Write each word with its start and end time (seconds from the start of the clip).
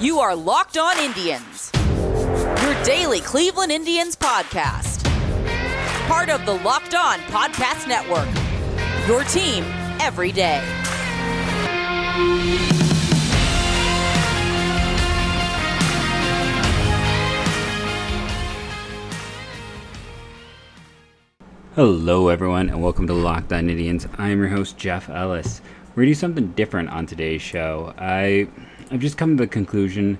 You 0.00 0.18
are 0.18 0.34
Locked 0.34 0.76
On 0.76 0.98
Indians, 0.98 1.70
your 1.74 2.82
daily 2.82 3.20
Cleveland 3.20 3.70
Indians 3.70 4.16
podcast. 4.16 5.04
Part 6.08 6.28
of 6.30 6.44
the 6.44 6.54
Locked 6.54 6.96
On 6.96 7.20
Podcast 7.20 7.86
Network, 7.86 8.28
your 9.06 9.22
team 9.24 9.62
every 10.00 10.32
day. 10.32 10.60
Hello, 21.76 22.28
everyone, 22.28 22.68
and 22.68 22.82
welcome 22.82 23.06
to 23.06 23.14
Locked 23.14 23.52
On 23.52 23.70
Indians. 23.70 24.08
I 24.18 24.30
am 24.30 24.40
your 24.40 24.48
host, 24.48 24.76
Jeff 24.76 25.08
Ellis. 25.08 25.60
We're 25.90 26.02
going 26.02 26.06
to 26.08 26.10
do 26.10 26.14
something 26.14 26.48
different 26.52 26.88
on 26.90 27.06
today's 27.06 27.40
show. 27.42 27.94
I, 27.96 28.48
I've 28.90 29.00
just 29.00 29.16
come 29.16 29.36
to 29.38 29.44
the 29.44 29.48
conclusion, 29.48 30.18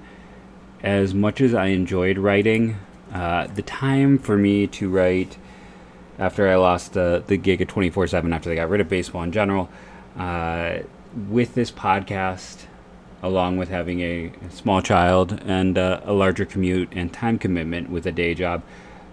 as 0.83 1.13
much 1.13 1.43
as 1.43 1.55
I 1.55 1.67
enjoyed 1.67 2.17
writing, 2.17 2.79
uh, 3.13 3.47
the 3.49 3.63
time 3.63 4.19
for 4.19 4.39
me 4.39 4.67
to 4.69 4.89
write 4.89 5.37
after 6.19 6.49
I 6.49 6.57
lost 6.57 6.95
the, 6.95 7.23
the 7.27 7.37
gig 7.37 7.61
at 7.61 7.69
24 7.69 8.07
7, 8.07 8.33
after 8.33 8.49
they 8.49 8.55
got 8.55 8.71
rid 8.71 8.81
of 8.81 8.89
baseball 8.89 9.23
in 9.23 9.33
general, 9.33 9.69
uh, 10.17 10.79
with 11.29 11.55
this 11.55 11.71
podcast, 11.71 12.65
along 13.23 13.59
with 13.59 13.69
having 13.69 14.01
a 14.01 14.33
small 14.51 14.81
child 14.81 15.41
and 15.45 15.77
uh, 15.77 16.01
a 16.05 16.15
larger 16.15 16.47
commute 16.47 16.89
and 16.93 17.13
time 17.13 17.39
commitment 17.39 17.91
with 17.91 18.07
a 18.07 18.13
day 18.13 18.35
job, 18.35 18.63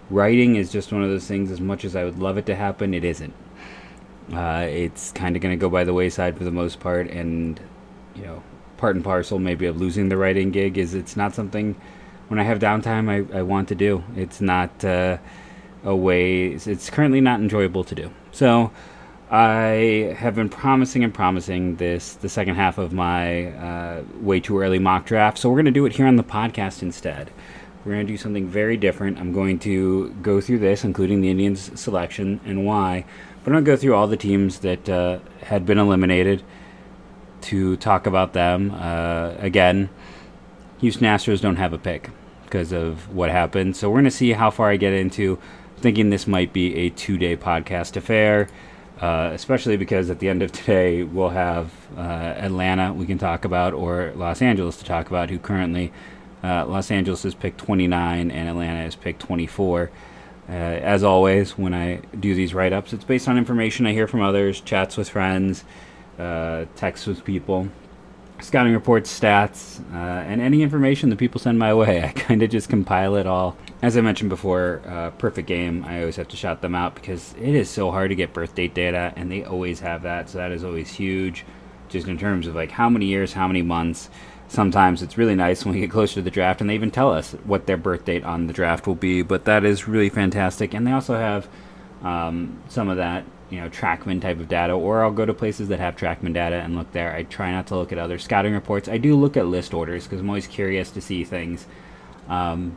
writing 0.08 0.56
is 0.56 0.72
just 0.72 0.92
one 0.92 1.02
of 1.02 1.10
those 1.10 1.26
things. 1.26 1.50
As 1.50 1.60
much 1.60 1.84
as 1.84 1.94
I 1.94 2.04
would 2.04 2.18
love 2.18 2.38
it 2.38 2.46
to 2.46 2.54
happen, 2.54 2.94
it 2.94 3.04
isn't. 3.04 3.34
Uh, 4.32 4.66
it's 4.68 5.12
kind 5.12 5.36
of 5.36 5.42
going 5.42 5.52
to 5.52 5.60
go 5.60 5.68
by 5.68 5.84
the 5.84 5.92
wayside 5.92 6.38
for 6.38 6.44
the 6.44 6.50
most 6.50 6.80
part, 6.80 7.10
and 7.10 7.60
you 8.14 8.22
know, 8.22 8.42
part 8.82 8.96
and 8.96 9.04
parcel 9.04 9.38
maybe 9.38 9.64
of 9.64 9.80
losing 9.80 10.08
the 10.08 10.16
writing 10.16 10.50
gig 10.50 10.76
is 10.76 10.92
it's 10.92 11.16
not 11.16 11.36
something 11.36 11.76
when 12.26 12.40
I 12.40 12.42
have 12.42 12.58
downtime 12.58 13.08
I, 13.08 13.38
I 13.38 13.42
want 13.42 13.68
to 13.68 13.76
do. 13.76 14.02
It's 14.16 14.40
not 14.40 14.84
uh, 14.84 15.18
a 15.84 15.94
way. 15.94 16.48
It's, 16.48 16.90
currently 16.90 17.20
not 17.20 17.40
enjoyable 17.40 17.84
to 17.84 17.94
do. 17.94 18.10
So. 18.32 18.70
I 19.30 20.14
have 20.18 20.34
been 20.34 20.50
promising 20.50 21.04
and 21.04 21.14
promising 21.14 21.76
this 21.76 22.12
the 22.16 22.28
second 22.28 22.56
half 22.56 22.76
of 22.76 22.92
my 22.92 23.46
uh, 23.46 24.02
way 24.20 24.40
too 24.40 24.58
early 24.58 24.78
mock 24.78 25.06
draft, 25.06 25.38
so 25.38 25.48
we're 25.48 25.56
going 25.56 25.64
to 25.64 25.80
do 25.80 25.86
it 25.86 25.96
here 25.96 26.06
on 26.06 26.16
the 26.16 26.22
podcast 26.22 26.82
instead. 26.82 27.30
We're 27.82 27.94
going 27.94 28.06
to 28.06 28.12
do 28.12 28.18
something 28.18 28.46
very 28.46 28.76
different. 28.76 29.18
I'm 29.18 29.32
going 29.32 29.58
to 29.60 30.10
go 30.20 30.42
through 30.42 30.58
this, 30.58 30.84
including 30.84 31.22
the 31.22 31.30
Indians 31.30 31.80
selection 31.80 32.40
and 32.44 32.66
why. 32.66 33.06
But 33.42 33.54
I'm 33.54 33.54
going 33.54 33.64
to 33.64 33.70
go 33.70 33.76
through 33.78 33.94
all 33.94 34.06
the 34.06 34.18
teams 34.18 34.58
that 34.58 34.86
uh, 34.86 35.20
had 35.44 35.64
been 35.64 35.78
eliminated 35.78 36.42
to 37.42 37.76
talk 37.76 38.06
about 38.06 38.32
them. 38.32 38.72
Uh, 38.72 39.34
again, 39.38 39.88
Houston 40.80 41.06
Astros 41.06 41.40
don't 41.40 41.56
have 41.56 41.72
a 41.72 41.78
pick 41.78 42.10
because 42.44 42.72
of 42.72 43.14
what 43.14 43.30
happened. 43.30 43.76
So 43.76 43.88
we're 43.88 43.96
going 43.96 44.04
to 44.04 44.10
see 44.10 44.32
how 44.32 44.50
far 44.50 44.70
I 44.70 44.76
get 44.76 44.92
into 44.92 45.38
thinking 45.78 46.10
this 46.10 46.26
might 46.26 46.52
be 46.52 46.74
a 46.76 46.90
two 46.90 47.18
day 47.18 47.36
podcast 47.36 47.96
affair. 47.96 48.48
Uh, 49.00 49.32
especially 49.34 49.76
because 49.76 50.10
at 50.10 50.20
the 50.20 50.28
end 50.28 50.42
of 50.42 50.52
today 50.52 51.02
we'll 51.02 51.30
have 51.30 51.72
uh, 51.96 52.00
Atlanta 52.00 52.92
we 52.92 53.04
can 53.04 53.18
talk 53.18 53.44
about 53.44 53.74
or 53.74 54.12
Los 54.14 54.40
Angeles 54.40 54.76
to 54.76 54.84
talk 54.84 55.08
about, 55.08 55.28
who 55.28 55.40
currently 55.40 55.92
uh, 56.44 56.64
Los 56.66 56.90
Angeles 56.90 57.24
is 57.24 57.34
picked 57.34 57.58
29 57.58 58.30
and 58.30 58.48
Atlanta 58.48 58.84
is 58.84 58.94
picked 58.94 59.20
24. 59.20 59.90
Uh, 60.48 60.52
as 60.52 61.02
always, 61.02 61.56
when 61.56 61.74
I 61.74 61.96
do 62.18 62.34
these 62.34 62.54
write 62.54 62.72
ups, 62.72 62.92
it's 62.92 63.04
based 63.04 63.28
on 63.28 63.38
information 63.38 63.86
I 63.86 63.92
hear 63.92 64.06
from 64.06 64.22
others, 64.22 64.60
chats 64.60 64.96
with 64.96 65.08
friends, 65.08 65.64
uh, 66.18 66.66
texts 66.76 67.06
with 67.06 67.24
people, 67.24 67.68
scouting 68.40 68.72
reports, 68.72 69.18
stats, 69.18 69.80
uh, 69.92 69.96
and 69.96 70.40
any 70.40 70.62
information 70.62 71.10
that 71.10 71.16
people 71.16 71.40
send 71.40 71.58
my 71.58 71.72
way. 71.74 72.02
I 72.04 72.08
kind 72.12 72.42
of 72.42 72.50
just 72.50 72.68
compile 72.68 73.16
it 73.16 73.26
all. 73.26 73.56
As 73.80 73.96
I 73.96 74.00
mentioned 74.00 74.30
before, 74.30 74.82
uh, 74.86 75.10
Perfect 75.10 75.48
Game, 75.48 75.84
I 75.84 76.00
always 76.00 76.16
have 76.16 76.28
to 76.28 76.36
shout 76.36 76.60
them 76.60 76.74
out 76.74 76.94
because 76.94 77.34
it 77.38 77.54
is 77.54 77.68
so 77.68 77.90
hard 77.90 78.10
to 78.10 78.14
get 78.14 78.32
birth 78.32 78.54
date 78.54 78.74
data, 78.74 79.12
and 79.16 79.30
they 79.30 79.44
always 79.44 79.80
have 79.80 80.02
that, 80.02 80.28
so 80.28 80.38
that 80.38 80.52
is 80.52 80.64
always 80.64 80.90
huge, 80.90 81.44
just 81.88 82.06
in 82.06 82.18
terms 82.18 82.46
of 82.46 82.54
like 82.54 82.70
how 82.70 82.88
many 82.88 83.06
years, 83.06 83.32
how 83.32 83.46
many 83.46 83.62
months 83.62 84.08
sometimes 84.52 85.00
it's 85.00 85.16
really 85.16 85.34
nice 85.34 85.64
when 85.64 85.74
we 85.74 85.80
get 85.80 85.90
closer 85.90 86.16
to 86.16 86.22
the 86.22 86.30
draft 86.30 86.60
and 86.60 86.68
they 86.68 86.74
even 86.74 86.90
tell 86.90 87.10
us 87.10 87.32
what 87.44 87.66
their 87.66 87.78
birth 87.78 88.04
date 88.04 88.22
on 88.22 88.46
the 88.46 88.52
draft 88.52 88.86
will 88.86 88.94
be 88.94 89.22
but 89.22 89.46
that 89.46 89.64
is 89.64 89.88
really 89.88 90.10
fantastic 90.10 90.74
and 90.74 90.86
they 90.86 90.92
also 90.92 91.16
have 91.16 91.48
um, 92.02 92.60
some 92.68 92.90
of 92.90 92.98
that 92.98 93.24
you 93.52 93.60
know 93.60 93.68
trackman 93.68 94.20
type 94.20 94.40
of 94.40 94.48
data 94.48 94.72
or 94.72 95.04
i'll 95.04 95.12
go 95.12 95.26
to 95.26 95.34
places 95.34 95.68
that 95.68 95.78
have 95.78 95.94
trackman 95.94 96.32
data 96.32 96.56
and 96.56 96.74
look 96.74 96.90
there 96.92 97.14
i 97.14 97.22
try 97.24 97.52
not 97.52 97.66
to 97.66 97.76
look 97.76 97.92
at 97.92 97.98
other 97.98 98.18
scouting 98.18 98.54
reports 98.54 98.88
i 98.88 98.96
do 98.96 99.14
look 99.14 99.36
at 99.36 99.46
list 99.46 99.74
orders 99.74 100.04
because 100.04 100.20
i'm 100.20 100.28
always 100.28 100.46
curious 100.46 100.90
to 100.90 101.00
see 101.00 101.22
things 101.22 101.66
um, 102.28 102.76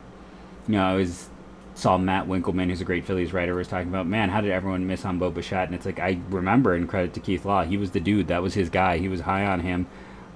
you 0.68 0.74
know 0.74 0.84
i 0.84 0.94
was 0.94 1.30
saw 1.75 1.97
Matt 1.97 2.25
Winkelman, 2.25 2.69
who's 2.69 2.81
a 2.81 2.86
great 2.86 3.06
Phillies 3.06 3.34
writer, 3.34 3.53
was 3.53 3.68
talking 3.68 3.90
about, 3.90 4.08
man, 4.08 4.30
how 4.30 4.40
did 4.40 4.52
everyone 4.52 4.88
miss 4.88 5.03
on 5.03 5.19
Bo 5.19 5.30
Bichette? 5.30 5.68
And 5.68 5.75
it's 5.75 5.86
like, 5.86 6.00
I 6.00 6.18
remember, 6.30 6.74
and 6.74 6.88
credit 6.88 7.13
to 7.16 7.19
Keith 7.19 7.44
Law, 7.44 7.63
he 7.63 7.75
was 7.75 7.92
the 7.92 8.00
dude. 8.00 8.28
That 8.30 8.42
was 8.42 8.53
his 8.53 8.69
guy. 8.69 8.97
He 8.97 9.09
was 9.09 9.19
high 9.19 9.46
on 9.46 9.59
him. 9.59 9.86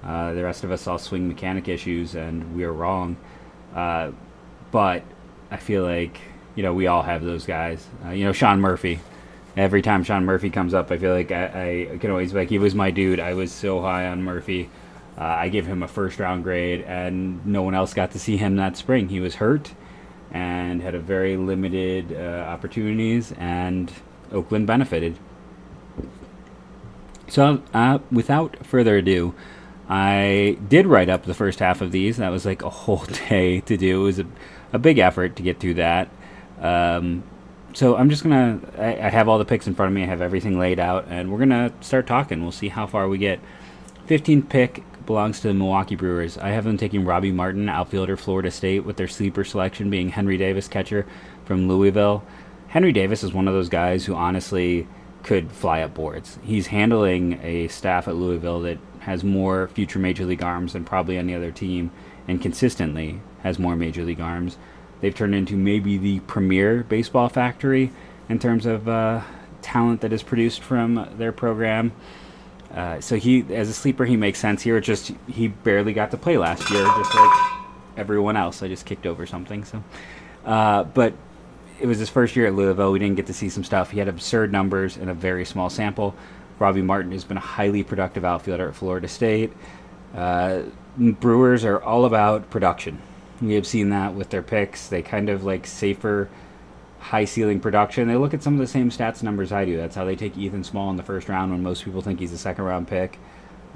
Uh, 0.04 0.34
the 0.34 0.44
rest 0.44 0.64
of 0.64 0.72
us 0.72 0.82
saw 0.82 0.98
swing 0.98 1.28
mechanic 1.28 1.68
issues, 1.68 2.14
and 2.16 2.56
we 2.56 2.66
were 2.66 2.74
wrong. 2.74 3.16
Uh, 3.74 4.12
but 4.72 5.04
I 5.50 5.58
feel 5.58 5.84
like 5.84 6.20
you 6.56 6.64
know 6.64 6.74
we 6.74 6.88
all 6.88 7.02
have 7.02 7.24
those 7.24 7.46
guys. 7.46 7.86
Uh, 8.06 8.12
you 8.12 8.26
know, 8.26 8.32
Sean 8.32 8.62
Murphy. 8.62 9.00
Every 9.58 9.82
time 9.82 10.04
Sean 10.04 10.26
Murphy 10.26 10.50
comes 10.50 10.74
up, 10.74 10.92
I 10.92 10.98
feel 10.98 11.14
like 11.14 11.32
I, 11.32 11.90
I 11.94 11.98
can 11.98 12.12
always 12.12 12.34
like 12.34 12.50
he 12.50 12.60
was 12.60 12.76
my 12.76 12.92
dude. 12.92 13.20
I 13.20 13.34
was 13.34 13.52
so 13.52 13.82
high 13.82 14.08
on 14.08 14.24
Murphy. 14.24 14.70
Uh, 15.18 15.24
I 15.24 15.50
gave 15.50 15.66
him 15.66 15.84
a 15.84 15.88
first 15.88 16.20
round 16.20 16.44
grade, 16.44 16.82
and 16.82 17.46
no 17.46 17.62
one 17.62 17.76
else 17.76 17.94
got 17.94 18.12
to 18.12 18.20
see 18.20 18.38
him 18.38 18.56
that 18.56 18.78
spring. 18.78 19.10
He 19.10 19.20
was 19.20 19.36
hurt 19.36 19.74
and 20.32 20.82
had 20.82 20.96
a 20.96 21.00
very 21.00 21.36
limited 21.36 22.14
uh, 22.14 22.46
opportunities, 22.48 23.34
and 23.34 23.92
Oakland 24.32 24.68
benefited. 24.68 25.18
So, 27.28 27.62
uh, 27.74 28.00
without 28.12 28.66
further 28.66 28.98
ado, 28.98 29.36
I 29.90 30.58
did 30.68 30.86
write 30.86 31.10
up 31.10 31.26
the 31.26 31.34
first 31.34 31.60
half 31.60 31.82
of 31.82 31.92
these. 31.92 32.18
That 32.18 32.30
was 32.30 32.46
like 32.46 32.62
a 32.62 32.70
whole 32.70 33.06
day 33.30 33.62
to 33.62 33.76
do. 33.76 34.02
It 34.02 34.04
was 34.04 34.20
a, 34.20 34.26
a 34.72 34.80
big 34.80 35.00
effort 35.00 35.36
to 35.36 35.44
get 35.44 35.60
through 35.60 35.76
that. 35.76 36.10
Um, 36.62 37.24
so 37.74 37.96
I'm 37.96 38.10
just 38.10 38.24
gonna. 38.24 38.60
I, 38.78 39.08
I, 39.08 39.10
have 39.10 39.28
all 39.28 39.38
the 39.38 39.46
picks 39.46 39.68
in 39.68 39.76
front 39.76 39.92
of 39.92 39.96
me. 39.96 40.04
I 40.04 40.08
have 40.08 40.22
everything 40.22 40.60
laid 40.60 40.80
out, 40.80 41.06
and 41.10 41.32
we're 41.32 41.40
gonna 41.40 41.72
start 41.82 42.08
talking. 42.08 42.42
We'll 42.42 42.52
see 42.52 42.70
how 42.70 42.88
far 42.88 43.08
we 43.08 43.18
get. 43.18 43.40
15th 44.08 44.50
pick 44.50 44.84
belongs 45.06 45.40
to 45.40 45.48
the 45.48 45.54
Milwaukee 45.54 45.96
Brewers. 45.96 46.38
I 46.38 46.50
have 46.50 46.64
them 46.64 46.78
taking 46.78 47.06
Robby 47.06 47.32
Martin, 47.32 47.70
outfielder, 47.70 48.18
Florida 48.18 48.52
State, 48.52 48.82
with 48.82 48.98
their 48.98 49.08
sleeper 49.08 49.44
selection 49.44 49.90
being 49.90 50.10
Henry 50.10 50.38
Davis, 50.38 50.68
catcher 50.68 51.06
from 51.46 51.68
Louisville. 51.68 52.24
Henry 52.70 52.92
Davis 52.92 53.24
is 53.24 53.34
one 53.34 53.48
of 53.48 53.54
those 53.54 53.70
guys 53.70 54.06
who 54.06 54.16
honestly 54.16 54.88
could 55.24 55.52
fly 55.52 55.82
up 55.82 55.94
boards. 55.94 56.40
He's 56.44 56.68
handling 56.68 57.40
a 57.44 57.68
staff 57.68 58.08
at 58.08 58.16
Louisville 58.16 58.62
that 58.62 58.78
has 59.00 59.24
more 59.24 59.68
future 59.70 60.00
major 60.00 60.26
league 60.26 60.44
arms 60.44 60.74
than 60.74 60.86
probably 60.86 61.18
any 61.18 61.34
other 61.34 61.52
team, 61.52 61.92
and 62.28 62.42
consistently 62.42 63.22
has 63.42 63.58
more 63.58 63.76
major 63.76 64.04
league 64.04 64.22
arms. 64.22 64.58
They've 65.02 65.16
turned 65.16 65.36
into 65.36 65.56
maybe 65.56 65.98
the 65.98 66.20
premier 66.22 66.84
baseball 66.84 67.30
factory 67.30 67.92
in 68.28 68.40
terms 68.40 68.66
of 68.66 68.88
uh, 68.88 69.22
talent 69.62 70.02
that 70.02 70.14
is 70.14 70.24
produced 70.24 70.62
from 70.62 71.08
their 71.18 71.32
program. 71.32 71.92
Uh, 72.74 73.02
so 73.02 73.16
he, 73.16 73.46
as 73.54 73.70
a 73.70 73.74
sleeper, 73.74 74.06
he 74.06 74.16
makes 74.16 74.40
sense 74.40 74.62
here. 74.62 74.78
It's 74.78 74.88
just 74.88 75.12
he 75.28 75.48
barely 75.48 75.94
got 75.94 76.12
to 76.12 76.18
play 76.18 76.38
last 76.38 76.70
year, 76.70 76.86
just 76.86 77.16
like 77.16 77.52
everyone 77.98 78.38
else. 78.38 78.62
I 78.62 78.68
just 78.68 78.86
kicked 78.86 79.06
over 79.06 79.26
something. 79.26 79.64
So, 79.64 79.84
uh, 80.46 80.84
but 80.84 81.14
it 81.80 81.88
was 81.88 81.98
his 81.98 82.10
first 82.10 82.36
year 82.36 82.48
at 82.48 82.54
Louisville. 82.54 82.92
We 82.92 83.00
didn't 83.00 83.16
get 83.16 83.28
to 83.28 83.34
see 83.34 83.50
some 83.50 83.64
stuff. 83.64 83.92
He 83.92 84.00
had 84.00 84.08
absurd 84.08 84.52
numbers 84.52 84.98
in 84.98 85.10
a 85.10 85.14
very 85.14 85.46
small 85.46 85.70
sample. 85.70 86.14
Robby 86.60 86.82
Martin 86.82 87.12
has 87.14 87.24
been 87.24 87.38
a 87.38 87.42
highly 87.42 87.84
productive 87.84 88.26
outfielder 88.26 88.68
at 88.68 88.76
Florida 88.76 89.08
State. 89.08 89.54
Uh, 90.14 90.64
Brewers 90.98 91.64
are 91.64 91.82
all 91.82 92.06
about 92.06 92.50
production. 92.50 93.02
We 93.42 93.54
have 93.54 93.66
seen 93.66 93.90
that 93.90 94.14
with 94.16 94.30
their 94.30 94.42
picks. 94.42 94.88
They 94.88 95.02
kind 95.02 95.30
of 95.30 95.44
like 95.44 95.66
safer, 95.66 96.30
high 97.00 97.26
ceiling 97.26 97.60
production. 97.60 98.08
They 98.08 98.16
look 98.16 98.34
at 98.34 98.44
some 98.44 98.54
of 98.54 98.60
the 98.60 98.68
same 98.68 98.90
stats 98.90 99.24
numbers 99.24 99.52
I 99.52 99.66
do. 99.66 99.78
That's 99.78 99.96
how 99.96 100.06
they 100.06 100.16
take 100.16 100.38
Ethan 100.38 100.64
Small 100.64 100.90
in 100.90 100.98
the 100.98 101.04
first 101.04 101.30
round 101.30 101.52
when 101.52 101.64
most 101.64 101.86
people 101.86 102.02
think 102.02 102.20
he's 102.20 102.34
a 102.34 102.38
second 102.38 102.66
round 102.66 102.88
pick. 102.88 103.18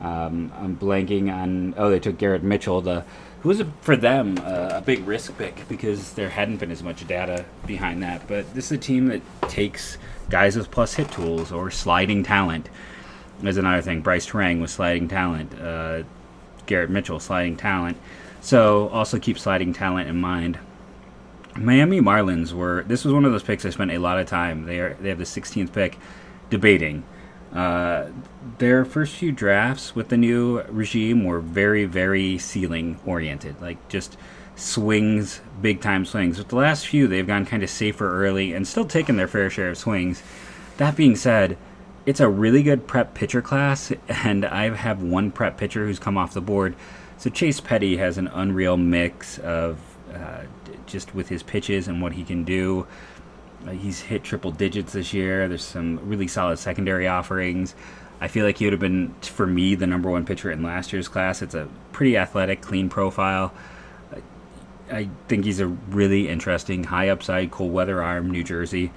Um, 0.01 0.51
I'm 0.57 0.75
blanking 0.75 1.33
on. 1.33 1.73
Oh, 1.77 1.89
they 1.89 1.99
took 1.99 2.17
Garrett 2.17 2.43
Mitchell, 2.43 2.81
the 2.81 3.05
who 3.41 3.49
was 3.49 3.59
a, 3.59 3.65
for 3.81 3.95
them 3.95 4.37
uh, 4.41 4.69
a 4.73 4.81
big 4.81 5.05
risk 5.05 5.37
pick 5.37 5.67
because 5.67 6.13
there 6.13 6.29
hadn't 6.29 6.57
been 6.57 6.71
as 6.71 6.81
much 6.81 7.05
data 7.07 7.45
behind 7.65 8.01
that. 8.03 8.27
But 8.27 8.53
this 8.53 8.65
is 8.65 8.71
a 8.73 8.77
team 8.77 9.07
that 9.07 9.21
takes 9.49 9.97
guys 10.29 10.55
with 10.57 10.71
plus 10.71 10.93
hit 10.93 11.11
tools 11.11 11.51
or 11.51 11.69
sliding 11.69 12.23
talent 12.23 12.69
is 13.49 13.57
another 13.57 13.81
thing. 13.81 14.01
Brice 14.01 14.27
Turang 14.27 14.61
was 14.61 14.71
sliding 14.71 15.07
talent. 15.07 15.53
Uh, 15.59 16.03
Garrett 16.65 16.89
Mitchell 16.89 17.19
sliding 17.19 17.57
talent. 17.57 17.97
So 18.43 18.89
also 18.89 19.19
keep 19.19 19.39
sliding 19.39 19.71
talent 19.71 20.09
in 20.09 20.19
mind. 20.19 20.59
Miami 21.55 22.01
Marlins 22.01 22.51
were 22.51 22.83
this 22.83 23.05
was 23.05 23.13
one 23.13 23.23
of 23.23 23.31
those 23.31 23.41
picks 23.41 23.65
I 23.65 23.69
spent 23.69 23.91
a 23.91 23.99
lot 23.99 24.19
of 24.19 24.27
time. 24.27 24.65
They 24.65 24.79
are 24.81 24.97
they 24.99 25.07
have 25.09 25.17
the 25.17 25.23
16th 25.23 25.71
pick 25.71 25.97
debating. 26.49 27.05
Uh, 27.53 28.09
their 28.57 28.83
first 28.83 29.15
few 29.15 29.31
drafts 29.31 29.95
with 29.95 30.09
the 30.09 30.17
new 30.17 30.61
regime 30.63 31.23
were 31.23 31.39
very, 31.39 31.85
very 31.85 32.37
ceiling 32.37 32.99
oriented, 33.05 33.61
like 33.61 33.87
just 33.87 34.17
swings, 34.57 35.39
big 35.61 35.79
time 35.79 36.03
swings. 36.03 36.37
With 36.37 36.49
the 36.49 36.57
last 36.57 36.85
few, 36.85 37.07
they've 37.07 37.25
gone 37.25 37.45
kind 37.45 37.63
of 37.63 37.69
safer 37.69 38.25
early 38.25 38.53
and 38.53 38.67
still 38.67 38.85
taken 38.85 39.15
their 39.15 39.27
fair 39.27 39.49
share 39.49 39.69
of 39.69 39.77
swings. 39.77 40.21
That 40.77 40.97
being 40.97 41.15
said, 41.15 41.57
it's 42.05 42.19
a 42.19 42.27
really 42.27 42.61
good 42.61 42.87
prep 42.87 43.13
pitcher 43.13 43.41
class, 43.41 43.93
and 44.09 44.43
I 44.43 44.75
have 44.75 45.01
one 45.01 45.31
prep 45.31 45.57
pitcher 45.57 45.85
who's 45.85 45.99
come 45.99 46.17
off 46.17 46.33
the 46.33 46.41
board. 46.41 46.75
So 47.23 47.29
Chase 47.29 47.61
Petty 47.61 47.95
has 47.95 48.17
an 48.17 48.27
unreal 48.27 48.75
mix 48.75 49.37
of 49.37 49.79
uh, 50.13 50.41
just 50.85 51.15
with 51.15 51.29
his 51.29 51.41
pitches 51.41 51.87
and 51.87 52.01
what 52.01 52.11
he 52.11 52.25
can 52.25 52.43
do. 52.43 52.85
Uh, 53.65 53.69
he's 53.71 54.01
hit 54.01 54.25
triple 54.25 54.51
digits 54.51 54.91
this 54.91 55.13
year. 55.13 55.47
There's 55.47 55.63
some 55.63 56.01
really 56.03 56.27
solid 56.27 56.59
secondary 56.59 57.07
offerings. 57.07 57.75
I 58.19 58.27
feel 58.27 58.45
like 58.45 58.57
he 58.57 58.65
would 58.65 58.73
have 58.73 58.81
been, 58.81 59.15
for 59.21 59.47
me, 59.47 59.73
the 59.73 59.87
number 59.87 60.09
one 60.09 60.25
pitcher 60.25 60.51
in 60.51 60.63
last 60.63 60.91
year's 60.91 61.07
class. 61.07 61.41
It's 61.41 61.55
a 61.55 61.69
pretty 61.93 62.17
athletic, 62.17 62.59
clean 62.59 62.89
profile. 62.89 63.53
I 64.91 65.07
think 65.29 65.45
he's 65.45 65.61
a 65.61 65.67
really 65.67 66.27
interesting, 66.27 66.83
high 66.83 67.07
upside, 67.07 67.51
cold 67.51 67.71
weather 67.71 68.03
arm, 68.03 68.31
New 68.31 68.43
Jersey. 68.43 68.91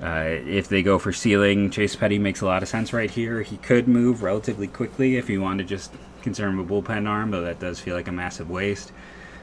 Uh, 0.00 0.26
if 0.28 0.68
they 0.68 0.84
go 0.84 1.00
for 1.00 1.12
ceiling, 1.12 1.70
Chase 1.70 1.96
Petty 1.96 2.20
makes 2.20 2.40
a 2.40 2.46
lot 2.46 2.62
of 2.62 2.68
sense 2.68 2.92
right 2.92 3.10
here. 3.10 3.42
He 3.42 3.56
could 3.56 3.88
move 3.88 4.22
relatively 4.22 4.68
quickly 4.68 5.16
if 5.16 5.28
you 5.28 5.40
want 5.40 5.58
to 5.58 5.64
just 5.64 5.92
consider 6.24 6.48
him 6.48 6.58
a 6.58 6.64
bullpen 6.64 7.08
arm, 7.08 7.30
though 7.30 7.42
that 7.42 7.60
does 7.60 7.78
feel 7.78 7.94
like 7.94 8.08
a 8.08 8.12
massive 8.12 8.50
waste. 8.50 8.90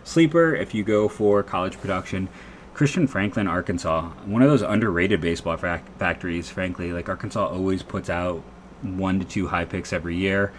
Sleeper, 0.03 0.55
if 0.55 0.73
you 0.73 0.83
go 0.83 1.07
for 1.07 1.43
college 1.43 1.79
production, 1.79 2.27
Christian 2.73 3.05
Franklin, 3.07 3.47
Arkansas, 3.47 4.09
one 4.25 4.41
of 4.41 4.49
those 4.49 4.63
underrated 4.63 5.21
baseball 5.21 5.57
fa- 5.57 5.83
factories, 5.99 6.49
frankly. 6.49 6.91
Like 6.91 7.07
Arkansas 7.07 7.47
always 7.47 7.83
puts 7.83 8.09
out 8.09 8.43
one 8.81 9.19
to 9.19 9.25
two 9.25 9.47
high 9.47 9.65
picks 9.65 9.93
every 9.93 10.15
year. 10.15 10.51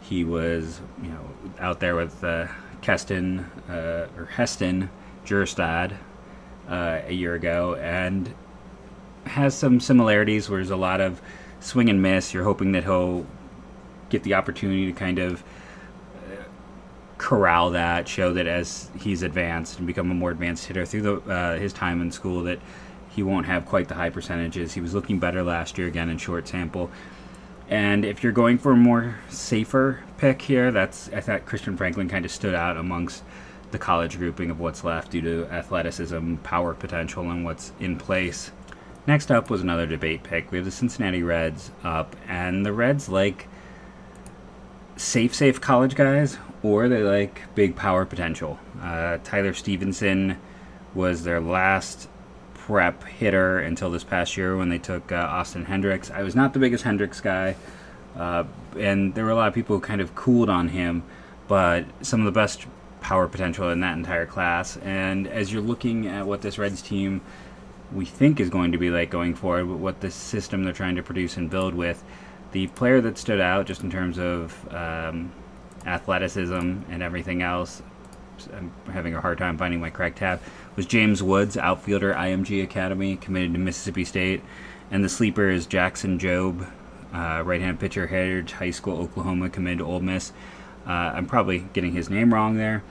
He 0.00 0.24
was, 0.24 0.80
you 1.02 1.10
know, 1.10 1.30
out 1.60 1.80
there 1.80 1.94
with 1.94 2.24
uh, 2.24 2.48
Keston 2.80 3.40
uh, 3.68 4.08
or 4.16 4.26
Heston 4.26 4.90
Kjerstad 5.26 5.96
uh, 6.68 7.00
a 7.06 7.12
year 7.12 7.34
ago, 7.34 7.74
and 7.76 8.34
has 9.26 9.54
some 9.54 9.80
similarities 9.80 10.48
where 10.48 10.58
there's 10.58 10.70
a 10.70 10.76
lot 10.76 11.00
of 11.00 11.20
swing 11.60 11.90
and 11.90 12.00
miss. 12.00 12.32
You're 12.32 12.44
hoping 12.44 12.72
that 12.72 12.84
he'll 12.84 13.26
get 14.12 14.22
the 14.22 14.34
opportunity 14.34 14.86
to 14.86 14.92
kind 14.92 15.18
of 15.18 15.42
uh, 16.14 16.44
corral 17.18 17.70
that, 17.70 18.06
show 18.06 18.32
that 18.34 18.46
as 18.46 18.90
he's 19.00 19.22
advanced 19.22 19.78
and 19.78 19.86
become 19.86 20.10
a 20.10 20.14
more 20.14 20.30
advanced 20.30 20.66
hitter 20.66 20.84
through 20.84 21.02
the, 21.02 21.14
uh, 21.22 21.58
his 21.58 21.72
time 21.72 22.00
in 22.00 22.12
school, 22.12 22.42
that 22.44 22.60
he 23.08 23.22
won't 23.22 23.46
have 23.46 23.66
quite 23.66 23.88
the 23.88 23.94
high 23.94 24.10
percentages. 24.10 24.74
He 24.74 24.80
was 24.80 24.94
looking 24.94 25.18
better 25.18 25.42
last 25.42 25.78
year, 25.78 25.88
again 25.88 26.08
in 26.08 26.18
short 26.18 26.46
sample. 26.46 26.90
And 27.68 28.04
if 28.04 28.22
you're 28.22 28.32
going 28.32 28.58
for 28.58 28.72
a 28.72 28.76
more 28.76 29.16
safer 29.28 30.02
pick 30.18 30.42
here, 30.42 30.70
that's 30.70 31.10
I 31.12 31.20
thought 31.20 31.46
Christian 31.46 31.76
Franklin 31.76 32.08
kind 32.08 32.24
of 32.24 32.30
stood 32.30 32.54
out 32.54 32.76
amongst 32.76 33.24
the 33.70 33.78
college 33.78 34.18
grouping 34.18 34.50
of 34.50 34.60
what's 34.60 34.84
left 34.84 35.12
due 35.12 35.22
to 35.22 35.46
athleticism, 35.50 36.36
power 36.36 36.74
potential, 36.74 37.30
and 37.30 37.44
what's 37.44 37.72
in 37.80 37.96
place. 37.96 38.52
Next 39.06 39.30
up 39.30 39.48
was 39.48 39.62
another 39.62 39.86
debate 39.86 40.22
pick. 40.22 40.52
We 40.52 40.58
have 40.58 40.66
the 40.66 40.70
Cincinnati 40.70 41.22
Reds 41.22 41.70
up, 41.82 42.14
and 42.28 42.64
the 42.64 42.72
Reds 42.72 43.08
like 43.08 43.48
safe, 45.02 45.34
safe 45.34 45.60
college 45.60 45.94
guys, 45.94 46.38
or 46.62 46.88
they 46.88 47.02
like 47.02 47.42
big 47.54 47.74
power 47.74 48.04
potential. 48.04 48.58
Uh, 48.80 49.18
Tyler 49.24 49.52
Stephenson 49.52 50.38
was 50.94 51.24
their 51.24 51.40
last 51.40 52.08
prep 52.54 53.02
hitter 53.04 53.58
until 53.58 53.90
this 53.90 54.04
past 54.04 54.36
year 54.36 54.56
when 54.56 54.68
they 54.68 54.78
took 54.78 55.10
uh, 55.10 55.16
Austin 55.16 55.64
Hendricks. 55.64 56.10
I 56.10 56.22
was 56.22 56.36
not 56.36 56.52
the 56.52 56.60
biggest 56.60 56.84
Hendricks 56.84 57.20
guy, 57.20 57.56
uh, 58.16 58.44
and 58.78 59.14
there 59.14 59.24
were 59.24 59.30
a 59.30 59.34
lot 59.34 59.48
of 59.48 59.54
people 59.54 59.76
who 59.76 59.82
kind 59.82 60.00
of 60.00 60.14
cooled 60.14 60.48
on 60.48 60.68
him, 60.68 61.02
but 61.48 61.84
some 62.02 62.20
of 62.20 62.26
the 62.26 62.32
best 62.32 62.66
power 63.00 63.26
potential 63.26 63.70
in 63.70 63.80
that 63.80 63.96
entire 63.96 64.26
class. 64.26 64.76
And 64.78 65.26
as 65.26 65.52
you're 65.52 65.62
looking 65.62 66.06
at 66.06 66.24
what 66.24 66.42
this 66.42 66.58
Reds 66.58 66.80
team 66.80 67.20
we 67.92 68.04
think 68.04 68.40
is 68.40 68.48
going 68.48 68.72
to 68.72 68.78
be 68.78 68.90
like 68.90 69.10
going 69.10 69.34
forward, 69.34 69.66
what 69.66 70.00
the 70.00 70.10
system 70.10 70.62
they're 70.62 70.72
trying 70.72 70.96
to 70.96 71.02
produce 71.02 71.36
and 71.36 71.50
build 71.50 71.74
with, 71.74 72.02
the 72.52 72.66
player 72.68 73.00
that 73.00 73.18
stood 73.18 73.40
out 73.40 73.66
just 73.66 73.82
in 73.82 73.90
terms 73.90 74.18
of 74.18 74.72
um, 74.72 75.32
athleticism 75.84 76.54
and 76.54 77.02
everything 77.02 77.42
else, 77.42 77.82
I'm 78.52 78.72
having 78.92 79.14
a 79.14 79.20
hard 79.20 79.38
time 79.38 79.58
finding 79.58 79.80
my 79.80 79.90
correct 79.90 80.18
tab, 80.18 80.40
was 80.76 80.86
James 80.86 81.22
Woods, 81.22 81.56
outfielder, 81.56 82.14
IMG 82.14 82.62
Academy, 82.62 83.16
committed 83.16 83.52
to 83.52 83.58
Mississippi 83.58 84.04
State. 84.04 84.42
And 84.90 85.04
the 85.04 85.08
sleeper 85.08 85.48
is 85.48 85.66
Jackson 85.66 86.18
Jobe, 86.18 86.70
uh, 87.12 87.42
right 87.44 87.60
hand 87.60 87.80
pitcher, 87.80 88.06
Heritage 88.06 88.52
High 88.52 88.70
School, 88.70 88.98
Oklahoma, 88.98 89.48
committed 89.48 89.78
to 89.78 89.86
Ole 89.86 90.00
Miss. 90.00 90.32
Uh, 90.86 90.90
I'm 90.90 91.26
probably 91.26 91.60
getting 91.72 91.92
his 91.92 92.10
name 92.10 92.34
wrong 92.34 92.56
there, 92.56 92.82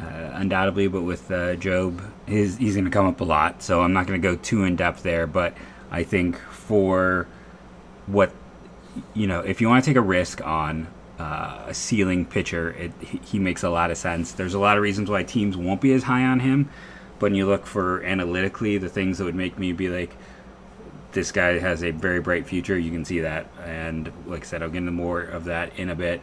uh, 0.00 0.30
undoubtedly, 0.34 0.88
but 0.88 1.02
with 1.02 1.30
uh, 1.30 1.56
Jobe, 1.56 2.02
his, 2.26 2.56
he's 2.56 2.74
going 2.74 2.84
to 2.84 2.90
come 2.90 3.06
up 3.06 3.20
a 3.20 3.24
lot, 3.24 3.62
so 3.62 3.82
I'm 3.82 3.92
not 3.92 4.06
going 4.06 4.20
to 4.20 4.28
go 4.28 4.36
too 4.36 4.64
in 4.64 4.76
depth 4.76 5.02
there. 5.02 5.26
But 5.26 5.54
I 5.90 6.02
think 6.02 6.36
for 6.38 7.26
what, 8.06 8.32
you 9.14 9.26
know, 9.26 9.40
if 9.40 9.60
you 9.60 9.68
want 9.68 9.84
to 9.84 9.90
take 9.90 9.96
a 9.96 10.02
risk 10.02 10.44
on 10.46 10.88
uh, 11.18 11.64
a 11.68 11.74
ceiling 11.74 12.24
pitcher, 12.24 12.70
it, 12.72 12.92
he 13.24 13.38
makes 13.38 13.62
a 13.62 13.70
lot 13.70 13.90
of 13.90 13.98
sense. 13.98 14.32
There's 14.32 14.54
a 14.54 14.58
lot 14.58 14.76
of 14.76 14.82
reasons 14.82 15.10
why 15.10 15.22
teams 15.22 15.56
won't 15.56 15.80
be 15.80 15.92
as 15.92 16.04
high 16.04 16.24
on 16.24 16.40
him, 16.40 16.70
but 17.18 17.26
when 17.26 17.34
you 17.34 17.46
look 17.46 17.66
for 17.66 18.02
analytically 18.02 18.78
the 18.78 18.88
things 18.88 19.18
that 19.18 19.24
would 19.24 19.34
make 19.34 19.58
me 19.58 19.72
be 19.72 19.88
like, 19.88 20.16
this 21.12 21.32
guy 21.32 21.58
has 21.58 21.82
a 21.82 21.90
very 21.90 22.20
bright 22.20 22.46
future, 22.46 22.78
you 22.78 22.90
can 22.90 23.04
see 23.04 23.20
that. 23.20 23.48
And 23.64 24.12
like 24.26 24.42
I 24.42 24.46
said, 24.46 24.62
I'll 24.62 24.70
get 24.70 24.78
into 24.78 24.92
more 24.92 25.20
of 25.20 25.44
that 25.44 25.76
in 25.78 25.90
a 25.90 25.94
bit. 25.94 26.20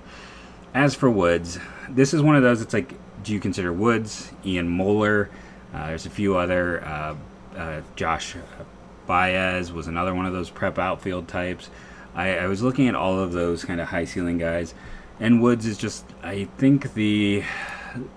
As 0.73 0.95
for 0.95 1.09
Woods, 1.09 1.59
this 1.89 2.13
is 2.13 2.21
one 2.21 2.35
of 2.35 2.43
those. 2.43 2.61
It's 2.61 2.73
like, 2.73 2.93
do 3.23 3.33
you 3.33 3.39
consider 3.39 3.73
Woods, 3.73 4.31
Ian 4.45 4.69
Moller? 4.69 5.29
Uh, 5.73 5.87
there's 5.87 6.05
a 6.05 6.09
few 6.09 6.37
other. 6.37 6.85
Uh, 6.85 7.15
uh, 7.55 7.81
Josh 7.95 8.35
Baez 9.07 9.71
was 9.71 9.87
another 9.87 10.13
one 10.13 10.25
of 10.25 10.33
those 10.33 10.49
prep 10.49 10.77
outfield 10.77 11.27
types. 11.27 11.69
I, 12.17 12.39
I 12.39 12.47
was 12.47 12.63
looking 12.63 12.87
at 12.89 12.95
all 12.95 13.19
of 13.19 13.31
those 13.31 13.63
kind 13.63 13.79
of 13.79 13.87
high 13.87 14.05
ceiling 14.05 14.39
guys, 14.39 14.73
and 15.19 15.41
Woods 15.41 15.65
is 15.65 15.77
just, 15.77 16.03
I 16.23 16.45
think 16.57 16.93
the 16.95 17.43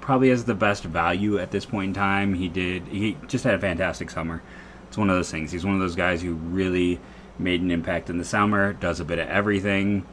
probably 0.00 0.31
has 0.31 0.44
the 0.44 0.55
best 0.55 0.85
value 0.85 1.38
at 1.38 1.50
this 1.50 1.64
point 1.64 1.88
in 1.88 1.94
time. 1.94 2.35
He 2.35 2.49
did. 2.49 2.82
He 2.88 3.17
just 3.29 3.44
had 3.44 3.55
a 3.55 3.58
fantastic 3.58 4.11
summer. 4.11 4.43
It's 4.88 4.99
one 4.99 5.11
of 5.11 5.17
those 5.17 5.31
things. 5.31 5.52
He's 5.52 5.64
one 5.64 5.75
of 5.75 5.81
those 5.81 5.94
guys 5.94 6.23
who 6.23 6.35
really 6.35 6.99
made 7.38 7.61
an 7.61 7.70
impact 7.70 8.11
in 8.11 8.19
the 8.19 8.25
summer. 8.25 8.73
Does 8.73 9.00
a 9.00 9.05
bit 9.05 9.19
of 9.19 9.29
everything: 9.29 10.06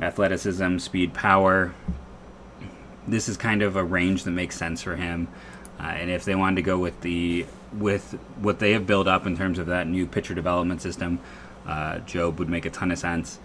athleticism, 0.00 0.78
speed, 0.78 1.14
power. 1.14 1.72
This 3.06 3.28
is 3.28 3.36
kind 3.36 3.62
of 3.62 3.76
a 3.76 3.84
range 3.84 4.24
that 4.24 4.32
makes 4.32 4.56
sense 4.56 4.82
for 4.82 4.96
him. 4.96 5.28
Uh, 5.80 5.84
and 5.84 6.10
if 6.10 6.24
they 6.24 6.34
wanted 6.34 6.56
to 6.56 6.62
go 6.62 6.78
with 6.78 7.00
the 7.00 7.46
with 7.72 8.18
what 8.40 8.58
they 8.58 8.72
have 8.72 8.86
built 8.86 9.06
up 9.06 9.26
in 9.26 9.36
terms 9.36 9.58
of 9.58 9.66
that 9.66 9.86
new 9.86 10.06
pitcher 10.06 10.34
development 10.34 10.82
system, 10.82 11.20
uh, 11.68 12.00
Jobe 12.00 12.38
would 12.38 12.48
make 12.48 12.64
a 12.64 12.70
ton 12.70 12.90
of 12.90 12.98
sense. 12.98 13.38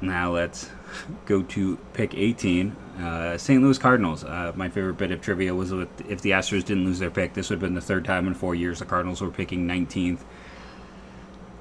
Now 0.00 0.32
let's 0.32 0.70
go 1.26 1.42
to 1.42 1.76
pick 1.92 2.14
18. 2.14 2.74
Uh, 2.98 3.36
St. 3.36 3.62
Louis 3.62 3.78
Cardinals. 3.78 4.24
Uh, 4.24 4.52
my 4.56 4.68
favorite 4.68 4.96
bit 4.96 5.10
of 5.10 5.20
trivia 5.20 5.54
was 5.54 5.72
with, 5.72 5.88
if 6.10 6.22
the 6.22 6.30
Astros 6.30 6.64
didn't 6.64 6.84
lose 6.84 6.98
their 6.98 7.10
pick, 7.10 7.34
this 7.34 7.50
would 7.50 7.56
have 7.56 7.60
been 7.60 7.74
the 7.74 7.80
third 7.80 8.04
time 8.04 8.26
in 8.26 8.34
four 8.34 8.54
years 8.54 8.78
the 8.78 8.84
Cardinals 8.84 9.20
were 9.20 9.30
picking 9.30 9.66
19th. 9.66 10.20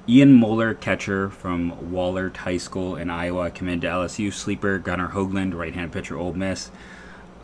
Ian 0.07 0.33
Moller, 0.33 0.73
catcher 0.73 1.29
from 1.29 1.71
Wahlert 1.91 2.35
High 2.35 2.57
School 2.57 2.97
in 2.97 3.09
Iowa, 3.09 3.49
committed 3.49 3.81
to 3.81 3.87
LSU. 3.87 4.33
Sleeper 4.33 4.77
Gunnar 4.77 5.09
Hoglund, 5.09 5.53
right-hand 5.53 5.93
pitcher, 5.93 6.17
Ole 6.17 6.33
Miss. 6.33 6.71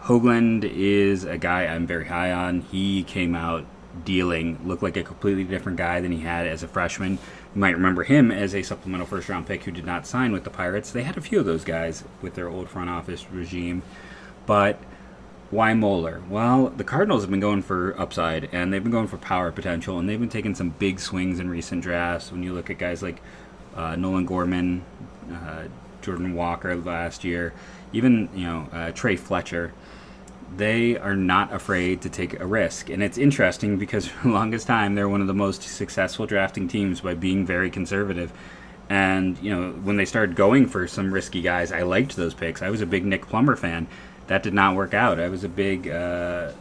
Hoglund 0.01 0.65
is 0.65 1.23
a 1.23 1.37
guy 1.37 1.65
I'm 1.65 1.87
very 1.87 2.07
high 2.07 2.33
on. 2.33 2.61
He 2.61 3.03
came 3.03 3.33
out 3.33 3.65
dealing, 4.05 4.59
looked 4.65 4.83
like 4.83 4.97
a 4.97 5.03
completely 5.03 5.43
different 5.43 5.77
guy 5.77 5.99
than 5.99 6.11
he 6.11 6.19
had 6.19 6.47
as 6.47 6.63
a 6.63 6.67
freshman. 6.67 7.13
You 7.55 7.61
might 7.61 7.75
remember 7.75 8.03
him 8.03 8.31
as 8.31 8.53
a 8.53 8.63
supplemental 8.63 9.07
first 9.07 9.29
round 9.29 9.47
pick 9.47 9.63
who 9.63 9.71
did 9.71 9.85
not 9.85 10.07
sign 10.07 10.31
with 10.31 10.43
the 10.43 10.49
Pirates. 10.49 10.91
They 10.91 11.03
had 11.03 11.17
a 11.17 11.21
few 11.21 11.39
of 11.39 11.45
those 11.45 11.63
guys 11.63 12.03
with 12.21 12.35
their 12.35 12.49
old 12.49 12.69
front 12.69 12.89
office 12.89 13.29
regime. 13.31 13.81
But 14.45 14.79
why 15.51 15.73
Moller? 15.73 16.21
Well, 16.29 16.69
the 16.69 16.83
Cardinals 16.83 17.23
have 17.23 17.31
been 17.31 17.39
going 17.39 17.63
for 17.63 17.99
upside 17.99 18.49
and 18.51 18.71
they've 18.71 18.83
been 18.83 18.91
going 18.91 19.07
for 19.07 19.17
power 19.17 19.51
potential 19.51 19.97
and 19.97 20.07
they've 20.07 20.19
been 20.19 20.29
taking 20.29 20.53
some 20.53 20.69
big 20.69 20.99
swings 20.99 21.39
in 21.39 21.49
recent 21.49 21.81
drafts. 21.81 22.31
When 22.31 22.43
you 22.43 22.53
look 22.53 22.69
at 22.69 22.77
guys 22.77 23.01
like 23.01 23.21
uh, 23.75 23.95
Nolan 23.95 24.25
Gorman, 24.25 24.83
uh, 25.31 25.63
Jordan 26.01 26.33
Walker 26.35 26.75
last 26.75 27.23
year, 27.23 27.53
even 27.93 28.29
you 28.35 28.45
know 28.45 28.69
uh, 28.71 28.91
Trey 28.91 29.15
Fletcher 29.15 29.73
they 30.55 30.97
are 30.97 31.15
not 31.15 31.53
afraid 31.53 32.01
to 32.01 32.09
take 32.09 32.39
a 32.39 32.45
risk. 32.45 32.89
And 32.89 33.03
it's 33.03 33.17
interesting 33.17 33.77
because 33.77 34.07
for 34.07 34.27
the 34.27 34.33
longest 34.33 34.67
time 34.67 34.95
they're 34.95 35.09
one 35.09 35.21
of 35.21 35.27
the 35.27 35.33
most 35.33 35.63
successful 35.63 36.25
drafting 36.25 36.67
teams 36.67 37.01
by 37.01 37.13
being 37.13 37.45
very 37.45 37.69
conservative. 37.69 38.31
And, 38.89 39.37
you 39.39 39.55
know, 39.55 39.71
when 39.71 39.97
they 39.97 40.05
started 40.05 40.35
going 40.35 40.65
for 40.65 40.87
some 40.87 41.13
risky 41.13 41.41
guys, 41.41 41.71
I 41.71 41.83
liked 41.83 42.15
those 42.15 42.33
picks. 42.33 42.61
I 42.61 42.69
was 42.71 42.81
a 42.81 42.87
big 42.87 43.05
Nick 43.05 43.27
Plummer 43.27 43.55
fan. 43.55 43.87
That 44.27 44.41
did 44.41 44.53
not 44.53 44.75
work 44.75 44.93
out. 44.93 45.19
I 45.19 45.29
was 45.29 45.43
a 45.43 45.49
big 45.49 45.87
uh, 45.87 46.51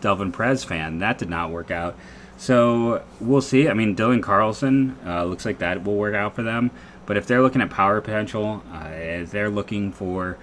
Delvin 0.00 0.32
Perez 0.32 0.64
fan. 0.64 0.98
That 0.98 1.18
did 1.18 1.30
not 1.30 1.50
work 1.50 1.70
out. 1.70 1.96
So 2.36 3.04
we'll 3.20 3.42
see. 3.42 3.68
I 3.68 3.74
mean, 3.74 3.96
Dylan 3.96 4.22
Carlson 4.22 4.96
uh, 5.04 5.24
looks 5.24 5.44
like 5.44 5.58
that 5.58 5.84
will 5.84 5.96
work 5.96 6.14
out 6.14 6.34
for 6.34 6.42
them. 6.42 6.70
But 7.06 7.16
if 7.16 7.26
they're 7.26 7.42
looking 7.42 7.62
at 7.62 7.70
power 7.70 8.00
potential, 8.00 8.62
uh, 8.72 8.88
if 8.92 9.30
they're 9.30 9.50
looking 9.50 9.92
for 9.92 10.36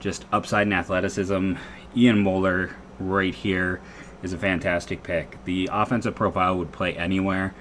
just 0.00 0.24
upside 0.32 0.66
and 0.66 0.74
athleticism, 0.74 1.54
Ian 1.96 2.20
Moller 2.20 2.70
right 2.98 3.34
here 3.34 3.80
is 4.22 4.32
a 4.32 4.38
fantastic 4.38 5.02
pick. 5.02 5.42
The 5.44 5.68
offensive 5.72 6.14
profile 6.14 6.56
would 6.58 6.72
play 6.72 6.96
anywhere. 6.96 7.54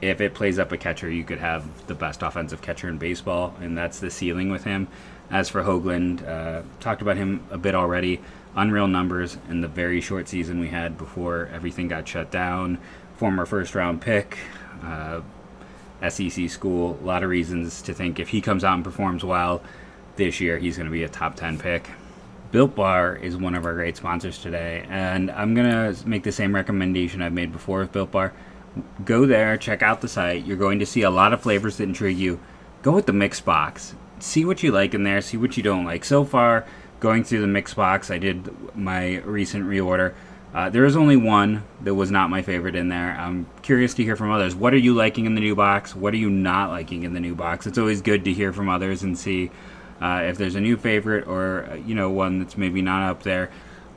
If 0.00 0.20
it 0.20 0.34
plays 0.34 0.58
up 0.58 0.72
a 0.72 0.78
catcher, 0.78 1.10
you 1.10 1.24
could 1.24 1.38
have 1.38 1.86
the 1.86 1.94
best 1.94 2.22
offensive 2.22 2.62
catcher 2.62 2.88
in 2.88 2.96
baseball, 2.96 3.54
and 3.60 3.76
that's 3.76 4.00
the 4.00 4.10
ceiling 4.10 4.50
with 4.50 4.64
him. 4.64 4.88
As 5.30 5.50
for 5.50 5.62
Hoglund, 5.62 6.26
uh, 6.26 6.62
talked 6.80 7.02
about 7.02 7.16
him 7.16 7.44
a 7.50 7.58
bit 7.58 7.74
already. 7.74 8.20
Unreal 8.56 8.88
numbers 8.88 9.36
in 9.48 9.60
the 9.60 9.68
very 9.68 10.00
short 10.00 10.26
season 10.26 10.58
we 10.58 10.68
had 10.68 10.96
before 10.96 11.48
everything 11.52 11.86
got 11.86 12.08
shut 12.08 12.30
down. 12.30 12.78
Former 13.16 13.44
first 13.44 13.74
round 13.74 14.00
pick, 14.00 14.38
uh, 14.82 15.20
SEC 16.08 16.48
school. 16.48 16.98
A 17.02 17.04
lot 17.04 17.22
of 17.22 17.28
reasons 17.28 17.82
to 17.82 17.92
think 17.92 18.18
if 18.18 18.30
he 18.30 18.40
comes 18.40 18.64
out 18.64 18.74
and 18.74 18.84
performs 18.84 19.22
well 19.22 19.62
this 20.16 20.40
year, 20.40 20.58
he's 20.58 20.78
going 20.78 20.86
to 20.86 20.92
be 20.92 21.04
a 21.04 21.08
top 21.08 21.36
10 21.36 21.58
pick. 21.58 21.90
Built 22.52 22.74
Bar 22.74 23.14
is 23.14 23.36
one 23.36 23.54
of 23.54 23.64
our 23.64 23.74
great 23.74 23.96
sponsors 23.96 24.38
today, 24.38 24.84
and 24.88 25.30
I'm 25.30 25.54
to 25.54 25.96
make 26.04 26.24
the 26.24 26.32
same 26.32 26.52
recommendation 26.52 27.22
I've 27.22 27.32
made 27.32 27.52
before 27.52 27.78
with 27.78 27.92
Built 27.92 28.10
Bar. 28.10 28.32
Go 29.04 29.24
there, 29.24 29.56
check 29.56 29.82
out 29.82 30.00
the 30.00 30.08
site. 30.08 30.44
You're 30.44 30.56
going 30.56 30.80
to 30.80 30.86
see 30.86 31.02
a 31.02 31.10
lot 31.10 31.32
of 31.32 31.40
flavors 31.40 31.76
that 31.76 31.84
intrigue 31.84 32.18
you. 32.18 32.40
Go 32.82 32.92
with 32.92 33.06
the 33.06 33.12
mix 33.12 33.40
box. 33.40 33.94
See 34.18 34.44
what 34.44 34.64
you 34.64 34.72
like 34.72 34.94
in 34.94 35.04
there, 35.04 35.20
see 35.20 35.36
what 35.36 35.56
you 35.56 35.62
don't 35.62 35.84
like. 35.84 36.04
So 36.04 36.24
far, 36.24 36.66
going 36.98 37.22
through 37.22 37.40
the 37.40 37.46
mix 37.46 37.72
box, 37.72 38.10
I 38.10 38.18
did 38.18 38.76
my 38.76 39.18
recent 39.18 39.64
reorder. 39.64 40.14
Uh, 40.52 40.68
there 40.68 40.84
is 40.84 40.96
only 40.96 41.16
one 41.16 41.62
that 41.82 41.94
was 41.94 42.10
not 42.10 42.30
my 42.30 42.42
favorite 42.42 42.74
in 42.74 42.88
there. 42.88 43.16
I'm 43.16 43.46
curious 43.62 43.94
to 43.94 44.02
hear 44.02 44.16
from 44.16 44.32
others. 44.32 44.56
What 44.56 44.74
are 44.74 44.78
you 44.78 44.94
liking 44.94 45.26
in 45.26 45.36
the 45.36 45.40
new 45.40 45.54
box? 45.54 45.94
What 45.94 46.12
are 46.12 46.16
you 46.16 46.28
not 46.28 46.70
liking 46.70 47.04
in 47.04 47.14
the 47.14 47.20
new 47.20 47.36
box? 47.36 47.68
It's 47.68 47.78
always 47.78 48.02
good 48.02 48.24
to 48.24 48.32
hear 48.32 48.52
from 48.52 48.68
others 48.68 49.04
and 49.04 49.16
see 49.16 49.52
uh, 50.00 50.22
if 50.24 50.38
there's 50.38 50.54
a 50.54 50.60
new 50.60 50.76
favorite 50.76 51.26
or 51.26 51.68
uh, 51.70 51.74
you 51.74 51.94
know 51.94 52.10
one 52.10 52.38
that's 52.38 52.56
maybe 52.56 52.82
not 52.82 53.08
up 53.08 53.22
there. 53.22 53.50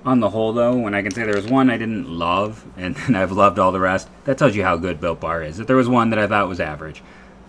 On 0.06 0.20
the 0.20 0.30
whole, 0.30 0.52
though, 0.52 0.76
when 0.76 0.94
I 0.94 1.02
can 1.02 1.12
say 1.12 1.24
there 1.24 1.36
was 1.36 1.48
one 1.48 1.70
I 1.70 1.78
didn't 1.78 2.10
love 2.10 2.66
and, 2.78 2.98
and 3.08 3.18
I've 3.18 3.32
loved 3.32 3.58
all 3.58 3.72
the 3.72 3.80
rest, 3.80 4.10
that 4.26 4.38
tells 4.38 4.56
you 4.56 4.64
how 4.64 4.76
good 4.76 5.00
Built 5.00 5.20
Bar 5.22 5.44
is. 5.44 5.60
If 5.60 5.68
there 5.68 5.78
was 5.78 5.88
one 5.88 6.10
that 6.10 6.20
I 6.20 6.28
thought 6.28 6.50
was 6.50 6.60
average, 6.60 7.02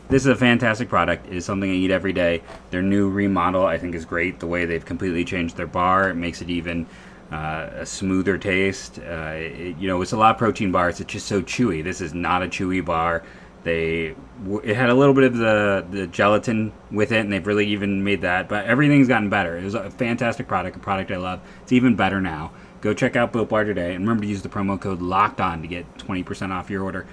this 0.09 0.23
is 0.23 0.29
a 0.29 0.37
fantastic 0.37 0.89
product. 0.89 1.27
It 1.27 1.35
is 1.35 1.45
something 1.45 1.71
I 1.71 1.75
eat 1.75 1.91
every 1.91 2.13
day. 2.13 2.43
Their 2.71 2.83
new 2.83 3.09
remodel, 3.09 3.65
I 3.65 3.79
think, 3.79 3.95
is 3.95 4.05
great. 4.05 4.39
The 4.39 4.47
way 4.47 4.67
they've 4.67 4.85
completely 4.85 5.25
changed 5.25 5.57
their 5.57 5.67
bar, 5.67 6.11
it 6.11 6.15
makes 6.15 6.43
it 6.43 6.51
even 6.51 6.87
uh, 7.33 7.71
a 7.79 7.87
smoother 7.87 8.39
taste. 8.39 8.99
Uh, 8.99 9.33
it, 9.35 9.77
you 9.79 9.89
know, 9.89 10.03
it's 10.03 10.13
a 10.13 10.17
lot 10.17 10.33
of 10.33 10.39
protein 10.39 10.71
bars. 10.71 11.01
It's 11.01 11.13
just 11.13 11.27
so 11.27 11.43
chewy. 11.43 11.83
This 11.83 12.01
is 12.01 12.15
not 12.15 12.43
a 12.43 12.47
chewy 12.47 12.85
bar. 12.85 13.25
They 13.65 14.15
it 14.63 14.77
had 14.77 14.91
a 14.91 14.95
little 14.95 15.15
bit 15.15 15.25
of 15.25 15.37
the 15.37 15.85
the 15.91 16.07
gelatin 16.07 16.73
with 16.91 17.13
it, 17.13 17.21
and 17.21 17.33
they've 17.33 17.47
really 17.47 17.67
even 17.69 18.05
made 18.05 18.21
that. 18.21 18.49
But 18.49 18.67
everything's 18.67 19.09
gotten 19.09 19.31
better. 19.31 19.57
It 19.57 19.65
was 19.65 19.75
a 19.75 19.91
fantastic 19.91 20.47
product, 20.47 20.77
a 20.77 20.79
product 20.79 21.11
I 21.11 21.17
love. 21.17 21.41
It's 21.63 21.73
even 21.73 21.97
better 21.97 22.21
now. 22.21 22.53
Go 22.83 22.93
check 22.93 23.17
out 23.17 23.33
Built 23.33 23.49
Bar 23.49 23.65
today, 23.65 23.95
and 23.95 24.05
remember 24.05 24.25
to 24.25 24.29
use 24.29 24.43
the 24.43 24.51
promo 24.51 24.79
code 24.79 25.01
Locked 25.01 25.41
On 25.41 25.63
to 25.63 25.67
get 25.67 25.99
twenty 25.99 26.23
percent 26.23 26.53
off 26.53 26.69
your 26.71 26.83
order. 26.83 27.07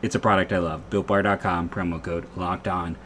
It's 0.00 0.14
a 0.14 0.18
product 0.18 0.52
I 0.52 0.58
love. 0.58 0.88
BuiltBar.com 0.90 1.68
promo 1.68 2.02
code 2.02 2.26
Locked 2.34 2.66
On. 2.66 2.96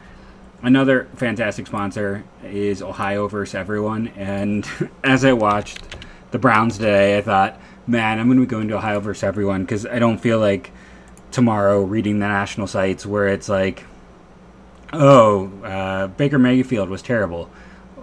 Another 0.63 1.07
fantastic 1.15 1.67
sponsor 1.67 2.23
is 2.43 2.81
Ohio 2.81 3.27
versus 3.27 3.53
everyone, 3.53 4.07
and 4.15 4.67
as 5.03 5.25
I 5.25 5.33
watched 5.33 5.79
the 6.31 6.39
Browns 6.39 6.77
today, 6.77 7.17
I 7.17 7.21
thought, 7.21 7.59
man, 7.85 8.19
I'm 8.19 8.27
going 8.27 8.39
to 8.39 8.45
be 8.45 8.49
going 8.49 8.67
to 8.69 8.77
Ohio 8.77 8.99
versus 8.99 9.23
everyone 9.23 9.63
because 9.63 9.85
I 9.85 9.99
don't 9.99 10.17
feel 10.17 10.39
like 10.39 10.71
tomorrow 11.31 11.81
reading 11.81 12.19
the 12.19 12.27
national 12.27 12.67
sites 12.67 13.05
where 13.05 13.27
it's 13.27 13.49
like, 13.49 13.85
oh, 14.93 15.51
uh, 15.63 16.07
Baker 16.07 16.39
Mayfield 16.39 16.89
was 16.89 17.01
terrible 17.01 17.49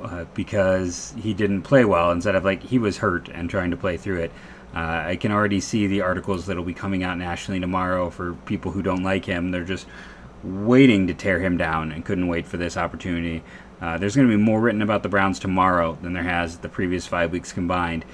uh, 0.03 0.25
because 0.35 1.15
he 1.17 1.35
didn't 1.35 1.63
play 1.63 1.85
well 1.85 2.11
instead 2.11 2.35
of 2.35 2.45
like 2.45 2.63
he 2.63 2.79
was 2.79 2.99
hurt 2.99 3.29
and 3.29 3.49
trying 3.49 3.71
to 3.71 3.77
play 3.77 3.97
through 3.97 4.21
it. 4.21 4.33
Uh, 4.75 5.05
I 5.07 5.17
can 5.17 5.31
already 5.31 5.61
see 5.61 5.87
the 5.87 6.01
articles 6.01 6.47
that'll 6.47 6.65
be 6.65 6.75
coming 6.75 7.05
out 7.05 7.17
nationally 7.17 7.61
tomorrow 7.61 8.11
for 8.11 8.35
people 8.45 8.73
who 8.73 8.83
don't 8.83 9.05
like 9.05 9.25
him. 9.25 9.51
They're 9.51 9.65
just 9.65 9.87
waiting 10.43 11.07
to 11.07 11.15
tear 11.15 11.41
him 11.41 11.57
down 11.57 11.93
and 11.93 12.05
couldn't 12.05 12.27
wait 12.27 12.47
for 12.47 12.57
this 12.57 12.77
opportunity. 12.77 13.43
Uh, 13.81 13.99
there's 13.99 14.17
going 14.17 14.29
to 14.29 14.37
be 14.37 14.43
more 14.43 14.61
written 14.61 14.83
about 14.83 15.03
the 15.03 15.09
Browns 15.09 15.39
tomorrow 15.39 15.97
than 16.03 16.13
there 16.13 16.23
has 16.23 16.59
the 16.59 16.69
previous 16.69 17.07
five 17.07 17.33
weeks 17.33 17.53
combined 17.53 18.05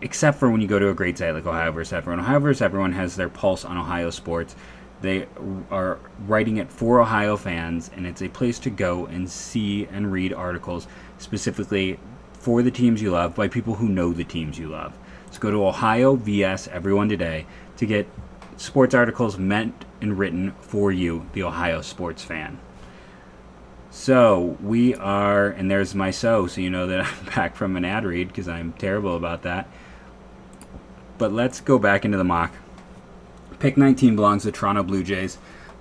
except 0.00 0.38
for 0.38 0.50
when 0.50 0.60
you 0.60 0.68
go 0.68 0.78
to 0.78 0.88
a 0.88 0.94
great 0.94 1.18
site 1.18 1.34
like 1.34 1.46
Ohio 1.46 1.72
versus 1.72 1.92
Everyone. 1.92 2.20
Ohio 2.20 2.38
versus 2.38 2.62
Everyone 2.62 2.92
has 2.92 3.16
their 3.16 3.28
pulse 3.28 3.64
on 3.64 3.76
Ohio 3.76 4.10
sports. 4.10 4.54
They 5.00 5.26
are 5.70 5.98
writing 6.26 6.56
it 6.56 6.70
for 6.70 7.00
Ohio 7.00 7.36
fans, 7.36 7.90
and 7.94 8.06
it's 8.06 8.22
a 8.22 8.28
place 8.28 8.58
to 8.60 8.70
go 8.70 9.06
and 9.06 9.30
see 9.30 9.86
and 9.86 10.10
read 10.10 10.32
articles 10.32 10.88
specifically 11.18 11.98
for 12.32 12.62
the 12.62 12.70
teams 12.70 13.02
you 13.02 13.10
love 13.10 13.34
by 13.34 13.48
people 13.48 13.74
who 13.74 13.88
know 13.88 14.12
the 14.12 14.24
teams 14.24 14.58
you 14.58 14.68
love. 14.68 14.96
So 15.30 15.40
go 15.40 15.50
to 15.50 15.66
Ohio 15.66 16.16
VS 16.16 16.68
Everyone 16.68 17.08
today 17.08 17.46
to 17.76 17.86
get 17.86 18.08
sports 18.56 18.94
articles 18.94 19.38
meant 19.38 19.84
and 20.00 20.18
written 20.18 20.52
for 20.60 20.90
you, 20.90 21.26
the 21.32 21.42
Ohio 21.42 21.80
sports 21.80 22.22
fan. 22.22 22.58
So 23.90 24.56
we 24.62 24.94
are, 24.94 25.48
and 25.48 25.70
there's 25.70 25.94
my 25.94 26.10
so, 26.10 26.46
so 26.46 26.60
you 26.60 26.70
know 26.70 26.86
that 26.86 27.00
I'm 27.06 27.24
back 27.34 27.56
from 27.56 27.76
an 27.76 27.84
ad 27.84 28.04
read 28.04 28.28
because 28.28 28.48
I'm 28.48 28.72
terrible 28.74 29.16
about 29.16 29.42
that. 29.42 29.68
But 31.18 31.32
let's 31.32 31.60
go 31.60 31.78
back 31.78 32.04
into 32.04 32.16
the 32.16 32.24
mock. 32.24 32.52
Pick 33.58 33.76
19 33.76 34.14
belongs 34.14 34.44
to 34.44 34.52
Toronto 34.52 34.84
Blue 34.84 35.02
Jays, 35.02 35.36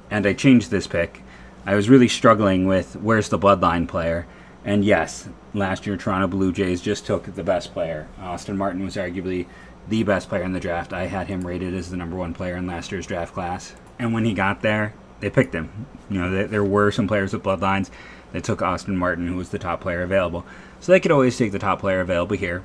and 0.09 0.25
I 0.25 0.33
changed 0.33 0.71
this 0.71 0.87
pick. 0.87 1.21
I 1.65 1.75
was 1.75 1.89
really 1.89 2.07
struggling 2.07 2.65
with 2.65 2.95
where's 2.95 3.29
the 3.29 3.37
bloodline 3.37 3.87
player. 3.87 4.25
And 4.65 4.83
yes, 4.83 5.29
last 5.53 5.85
year 5.85 5.95
Toronto 5.95 6.27
Blue 6.27 6.51
Jays 6.51 6.81
just 6.81 7.05
took 7.05 7.35
the 7.35 7.43
best 7.43 7.73
player. 7.73 8.07
Austin 8.19 8.57
Martin 8.57 8.83
was 8.83 8.95
arguably 8.95 9.45
the 9.87 10.03
best 10.03 10.27
player 10.27 10.43
in 10.43 10.53
the 10.53 10.59
draft. 10.59 10.91
I 10.91 11.05
had 11.05 11.27
him 11.27 11.45
rated 11.45 11.73
as 11.73 11.89
the 11.91 11.97
number 11.97 12.17
one 12.17 12.33
player 12.33 12.55
in 12.55 12.67
last 12.67 12.91
year's 12.91 13.07
draft 13.07 13.33
class. 13.33 13.75
And 13.99 14.13
when 14.13 14.25
he 14.25 14.33
got 14.33 14.61
there, 14.61 14.93
they 15.19 15.29
picked 15.29 15.53
him. 15.53 15.87
You 16.09 16.21
know, 16.21 16.47
there 16.47 16.63
were 16.63 16.91
some 16.91 17.07
players 17.07 17.33
with 17.33 17.43
bloodlines 17.43 17.89
that 18.31 18.43
took 18.43 18.61
Austin 18.61 18.97
Martin, 18.97 19.27
who 19.27 19.35
was 19.35 19.49
the 19.49 19.59
top 19.59 19.81
player 19.81 20.01
available. 20.01 20.45
So 20.79 20.91
they 20.91 20.99
could 20.99 21.11
always 21.11 21.37
take 21.37 21.51
the 21.51 21.59
top 21.59 21.79
player 21.79 22.01
available 22.01 22.35
here. 22.35 22.63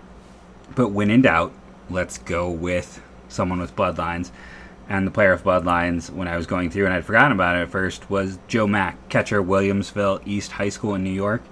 But 0.75 0.89
when 0.89 1.11
in 1.11 1.23
doubt, 1.23 1.53
let's 1.93 2.19
go 2.19 2.51
with 2.51 3.03
someone 3.29 3.61
with 3.61 3.77
bloodlines. 3.77 4.31
And 4.89 5.07
the 5.07 5.11
player 5.11 5.33
of 5.33 5.45
bloodlines, 5.45 6.11
when 6.11 6.29
I 6.29 6.37
was 6.37 6.47
going 6.47 6.71
through 6.71 6.87
and 6.87 6.95
I'd 6.95 7.05
forgotten 7.05 7.33
about 7.33 7.57
it 7.57 7.63
at 7.63 7.71
first, 7.71 8.11
was 8.11 8.39
Joe 8.49 8.67
Mack, 8.67 9.09
catcher, 9.09 9.43
Williamsville 9.43 10.21
East 10.27 10.53
High 10.53 10.69
School 10.69 10.95
in 10.95 11.05
New 11.05 11.11
York. 11.11 11.43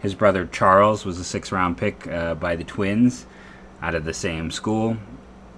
His 0.00 0.14
brother 0.14 0.46
Charles 0.46 1.04
was 1.04 1.18
a 1.18 1.24
six 1.24 1.50
round 1.50 1.76
pick 1.76 2.06
uh, 2.06 2.34
by 2.36 2.54
the 2.54 2.64
Twins 2.64 3.26
out 3.82 3.94
of 3.94 4.04
the 4.04 4.14
same 4.14 4.50
school. 4.50 4.96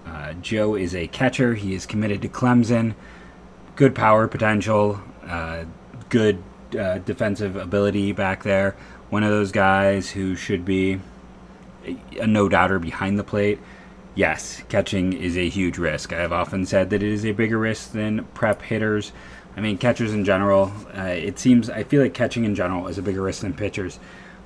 Uh, 0.07 0.33
Joe 0.35 0.75
is 0.75 0.95
a 0.95 1.07
catcher. 1.09 1.55
He 1.55 1.75
is 1.75 1.85
committed 1.87 2.23
to 2.23 2.29
Clemson. 2.29 2.95
Good 3.77 3.95
power 3.95 4.27
potential, 4.27 5.01
uh, 5.27 5.65
good 6.09 6.43
uh, 6.79 6.99
defensive 6.99 7.57
ability 7.57 8.13
back 8.13 8.43
there. 8.43 8.77
One 9.11 9.23
of 9.23 9.31
those 9.31 9.53
guys 9.53 10.11
who 10.11 10.37
should 10.37 10.65
be 10.65 11.01
a 12.19 12.27
no 12.27 12.49
doubter 12.49 12.79
behind 12.79 13.19
the 13.19 13.25
plate 13.25 13.59
yes, 14.15 14.63
catching 14.69 15.13
is 15.13 15.37
a 15.37 15.49
huge 15.49 15.79
risk. 15.79 16.13
I've 16.13 16.33
often 16.33 16.67
said 16.67 16.91
that 16.91 17.03
it 17.03 17.11
is 17.11 17.25
a 17.25 17.33
bigger 17.33 17.59
risk 17.59 17.93
than 17.93 18.25
prep 18.35 18.63
hitters. 18.63 19.13
I 19.57 19.61
mean, 19.61 19.79
catchers 19.79 20.13
in 20.13 20.25
general, 20.25 20.73
uh, 20.97 21.03
it 21.03 21.39
seems, 21.39 21.69
I 21.69 21.85
feel 21.85 22.03
like 22.03 22.15
catching 22.15 22.45
in 22.45 22.55
general 22.55 22.87
is 22.87 22.99
a 22.99 23.03
bigger 23.03 23.23
risk 23.23 23.43
than 23.43 23.53
pitchers. 23.53 23.99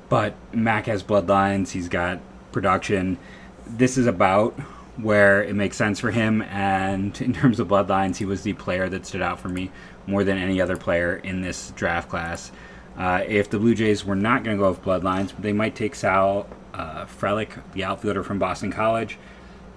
But 0.09 0.35
Mack 0.53 0.87
has 0.87 1.03
bloodlines, 1.03 1.71
he's 1.71 1.89
got 1.89 2.21
production. 2.53 3.19
This 3.67 3.99
is 3.99 4.07
about 4.07 4.59
where 4.97 5.43
it 5.43 5.55
makes 5.55 5.77
sense 5.77 6.01
for 6.01 6.11
him. 6.11 6.43
And 6.43 7.21
in 7.21 7.33
terms 7.33 7.61
of 7.61 7.69
bloodlines, 7.69 8.17
he 8.17 8.25
was 8.25 8.43
the 8.43 8.55
player 8.55 8.89
that 8.89 9.07
stood 9.07 9.23
out 9.23 9.41
for 9.41 9.49
me 9.49 9.71
more 10.07 10.25
than 10.25 10.39
any 10.39 10.61
other 10.61 10.77
player 10.77 11.17
in 11.17 11.41
this 11.41 11.71
draft 11.73 12.09
class. 12.09 12.53
Uh, 12.97 13.25
if 13.27 13.51
the 13.51 13.59
Blue 13.59 13.75
Jays 13.75 14.05
were 14.05 14.15
not 14.15 14.45
going 14.45 14.57
to 14.57 14.63
go 14.63 14.71
with 14.71 14.83
bloodlines, 14.83 15.37
they 15.41 15.53
might 15.53 15.75
take 15.75 15.95
Sal 15.95 16.47
uh, 16.73 17.07
Frelick, 17.07 17.61
the 17.73 17.85
outfielder 17.85 18.23
from 18.23 18.39
Boston 18.39 18.71
College. 18.71 19.19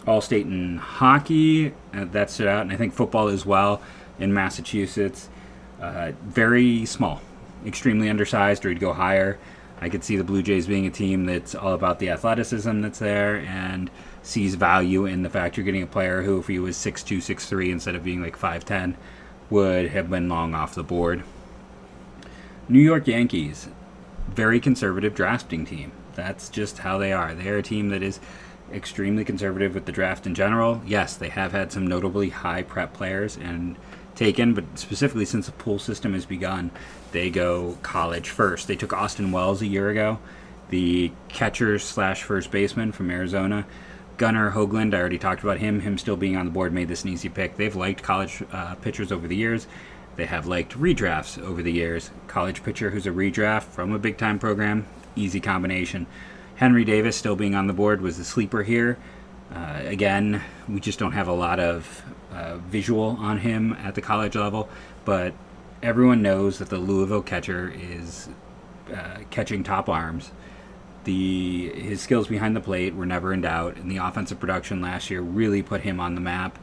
All 0.07 0.21
State 0.21 0.45
in 0.45 0.77
hockey. 0.77 1.73
Uh, 1.93 2.05
that 2.05 2.29
stood 2.29 2.47
out, 2.47 2.61
and 2.61 2.71
I 2.71 2.77
think 2.77 2.93
football 2.93 3.27
as 3.27 3.45
well 3.45 3.81
in 4.17 4.33
Massachusetts. 4.33 5.29
Uh, 5.81 6.13
very 6.23 6.85
small, 6.85 7.21
extremely 7.65 8.09
undersized, 8.09 8.65
or 8.65 8.69
he'd 8.69 8.79
go 8.79 8.93
higher. 8.93 9.37
I 9.79 9.89
could 9.89 10.03
see 10.03 10.17
the 10.17 10.23
Blue 10.23 10.41
Jays 10.41 10.65
being 10.65 10.87
a 10.87 10.89
team 10.89 11.25
that's 11.25 11.53
all 11.53 11.73
about 11.73 11.99
the 11.99 12.09
athleticism 12.09 12.81
that's 12.81 12.99
there 12.99 13.37
and 13.37 13.91
sees 14.23 14.55
value 14.55 15.05
in 15.05 15.21
the 15.21 15.29
fact 15.29 15.55
you're 15.55 15.65
getting 15.65 15.83
a 15.83 15.87
player 15.87 16.23
who, 16.23 16.39
if 16.39 16.47
he 16.47 16.57
was 16.57 16.75
6'2, 16.77 17.17
6'3 17.17 17.71
instead 17.71 17.95
of 17.95 18.03
being 18.03 18.21
like 18.21 18.37
5'10, 18.37 18.95
would 19.49 19.89
have 19.89 20.09
been 20.09 20.27
long 20.27 20.55
off 20.55 20.73
the 20.73 20.83
board. 20.83 21.23
New 22.67 22.81
York 22.81 23.07
Yankees, 23.07 23.69
very 24.27 24.59
conservative 24.59 25.13
drafting 25.13 25.65
team. 25.65 25.91
That's 26.15 26.49
just 26.49 26.79
how 26.79 26.97
they 26.97 27.13
are. 27.13 27.35
They're 27.35 27.59
a 27.59 27.63
team 27.63 27.89
that 27.89 28.01
is 28.01 28.19
extremely 28.74 29.24
conservative 29.24 29.74
with 29.74 29.86
the 29.86 29.91
draft 29.91 30.25
in 30.25 30.36
general. 30.36 30.81
Yes, 30.86 31.15
they 31.15 31.29
have 31.29 31.51
had 31.51 31.71
some 31.71 31.88
notably 31.88 32.29
high 32.29 32.63
prep 32.63 32.93
players 32.93 33.38
and 33.38 33.75
taken, 34.15 34.53
but 34.53 34.65
specifically 34.75 35.25
since 35.25 35.45
the 35.45 35.51
pool 35.53 35.79
system 35.79 36.13
has 36.13 36.25
begun, 36.25 36.71
they 37.12 37.29
go 37.29 37.77
college 37.83 38.29
first. 38.29 38.67
They 38.67 38.75
took 38.75 38.93
Austin 38.93 39.31
Wells 39.31 39.62
a 39.62 39.67
year 39.67 39.89
ago, 39.89 40.19
the 40.69 41.12
catcher 41.29 41.79
slash 41.79 42.24
first 42.24 42.51
baseman 42.51 42.91
from 42.91 43.09
Arizona. 43.09 43.65
Gunnar 44.17 44.51
Hoglund, 44.51 44.95
I 44.95 45.00
already 45.00 45.19
talked 45.19 45.43
about 45.43 45.59
him. 45.59 45.81
Him 45.81 45.97
still 46.00 46.17
being 46.17 46.36
on 46.36 46.45
the 46.45 46.51
board 46.51 46.74
made 46.74 46.88
this 46.88 47.03
an 47.03 47.12
easy 47.12 47.29
pick. 47.29 47.55
They've 47.55 47.75
liked 47.75 48.01
college 48.01 48.43
uh, 48.51 48.74
pitchers 48.75 49.12
over 49.12 49.27
the 49.27 49.36
years. 49.36 49.67
They 50.15 50.25
have 50.25 50.47
liked 50.47 50.74
redrafts 50.74 51.39
over 51.39 51.62
the 51.62 51.71
years. 51.71 52.09
College 52.27 52.63
pitcher 52.63 52.89
who's 52.89 53.05
a 53.05 53.12
redraft 53.12 53.65
from 53.65 53.93
a 53.93 54.00
big 54.00 54.17
time 54.17 54.39
program, 54.39 54.88
easy 55.15 55.39
combination. 55.39 56.07
Henry 56.57 56.83
Davis 56.83 57.15
still 57.15 57.35
being 57.35 57.55
on 57.55 57.67
the 57.67 57.73
board 57.73 58.01
was 58.01 58.17
the 58.17 58.23
sleeper 58.23 58.63
here. 58.63 58.97
Uh, 59.53 59.81
again, 59.85 60.41
we 60.67 60.79
just 60.79 60.99
don't 60.99 61.13
have 61.13 61.27
a 61.27 61.33
lot 61.33 61.59
of 61.59 62.03
uh, 62.33 62.57
visual 62.57 63.15
on 63.19 63.37
him 63.37 63.73
at 63.73 63.95
the 63.95 64.01
college 64.01 64.35
level, 64.35 64.67
but 65.05 65.33
everyone 65.81 66.21
knows 66.21 66.57
that 66.57 66.69
the 66.69 66.79
Louisville 66.79 67.21
catcher 67.21 67.71
is 67.75 68.29
uh, 68.93 69.19
catching 69.29 69.63
top 69.63 69.87
arms. 69.87 70.31
The 71.03 71.69
his 71.75 72.01
skills 72.01 72.27
behind 72.27 72.55
the 72.55 72.59
plate 72.59 72.95
were 72.95 73.05
never 73.05 73.31
in 73.31 73.41
doubt, 73.41 73.77
and 73.77 73.89
the 73.89 73.97
offensive 73.97 74.39
production 74.39 74.81
last 74.81 75.09
year 75.11 75.21
really 75.21 75.61
put 75.61 75.81
him 75.81 75.99
on 75.99 76.15
the 76.15 76.21
map. 76.21 76.57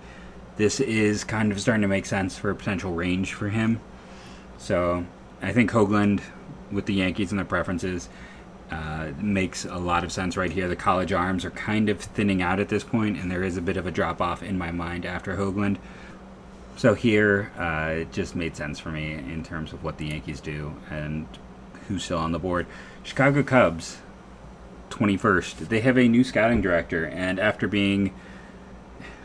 This 0.57 0.81
is 0.81 1.25
kind 1.25 1.53
of 1.53 1.61
starting 1.61 1.83
to 1.83 1.89
make 1.89 2.05
sense 2.05 2.37
for 2.37 2.51
a 2.51 2.55
potential 2.55 2.93
range 2.93 3.33
for 3.33 3.49
him. 3.49 3.81
So 4.59 5.07
I 5.41 5.53
think 5.53 5.71
Hoglund 5.71 6.21
with 6.71 6.87
the 6.87 6.95
Yankees 6.95 7.31
and 7.31 7.39
their 7.39 7.47
preferences, 7.47 8.09
uh, 8.71 9.13
makes 9.21 9.65
a 9.65 9.77
lot 9.77 10.05
of 10.05 10.13
sense 10.13 10.37
right 10.37 10.51
here. 10.51 10.69
The 10.69 10.77
college 10.77 11.13
arms 11.13 11.45
are 11.45 11.51
kind 11.51 11.89
of 11.89 12.01
thinning 12.01 12.43
out 12.43 12.61
at 12.61 12.69
this 12.69 12.85
point, 12.85 13.19
and 13.19 13.31
there 13.31 13.43
is 13.43 13.57
a 13.57 13.63
bit 13.63 13.77
of 13.77 13.87
a 13.87 13.91
drop 13.91 14.21
off 14.21 14.43
in 14.43 14.57
my 14.59 14.71
mind 14.71 15.05
after 15.05 15.37
Hoglund. 15.37 15.77
So 16.77 16.95
here, 16.95 17.53
uh, 17.59 18.01
it 18.01 18.13
just 18.13 18.35
made 18.35 18.57
sense 18.57 18.81
for 18.81 18.91
me 18.91 19.13
in 19.13 19.45
terms 19.45 19.73
of 19.73 19.85
what 19.85 19.99
the 19.99 20.07
Yankees 20.07 20.41
do 20.41 20.75
and 20.91 21.27
who's 21.89 22.05
still 22.05 22.19
on 22.19 22.33
the 22.33 22.39
board. 22.39 22.67
Chicago 23.03 23.43
Cubs, 23.43 23.99
21st. 24.91 25.69
They 25.69 25.81
have 25.81 25.99
a 25.99 26.09
new 26.09 26.25
scouting 26.25 26.61
director, 26.61 27.05
and 27.05 27.39
after 27.39 27.69
being 27.69 28.13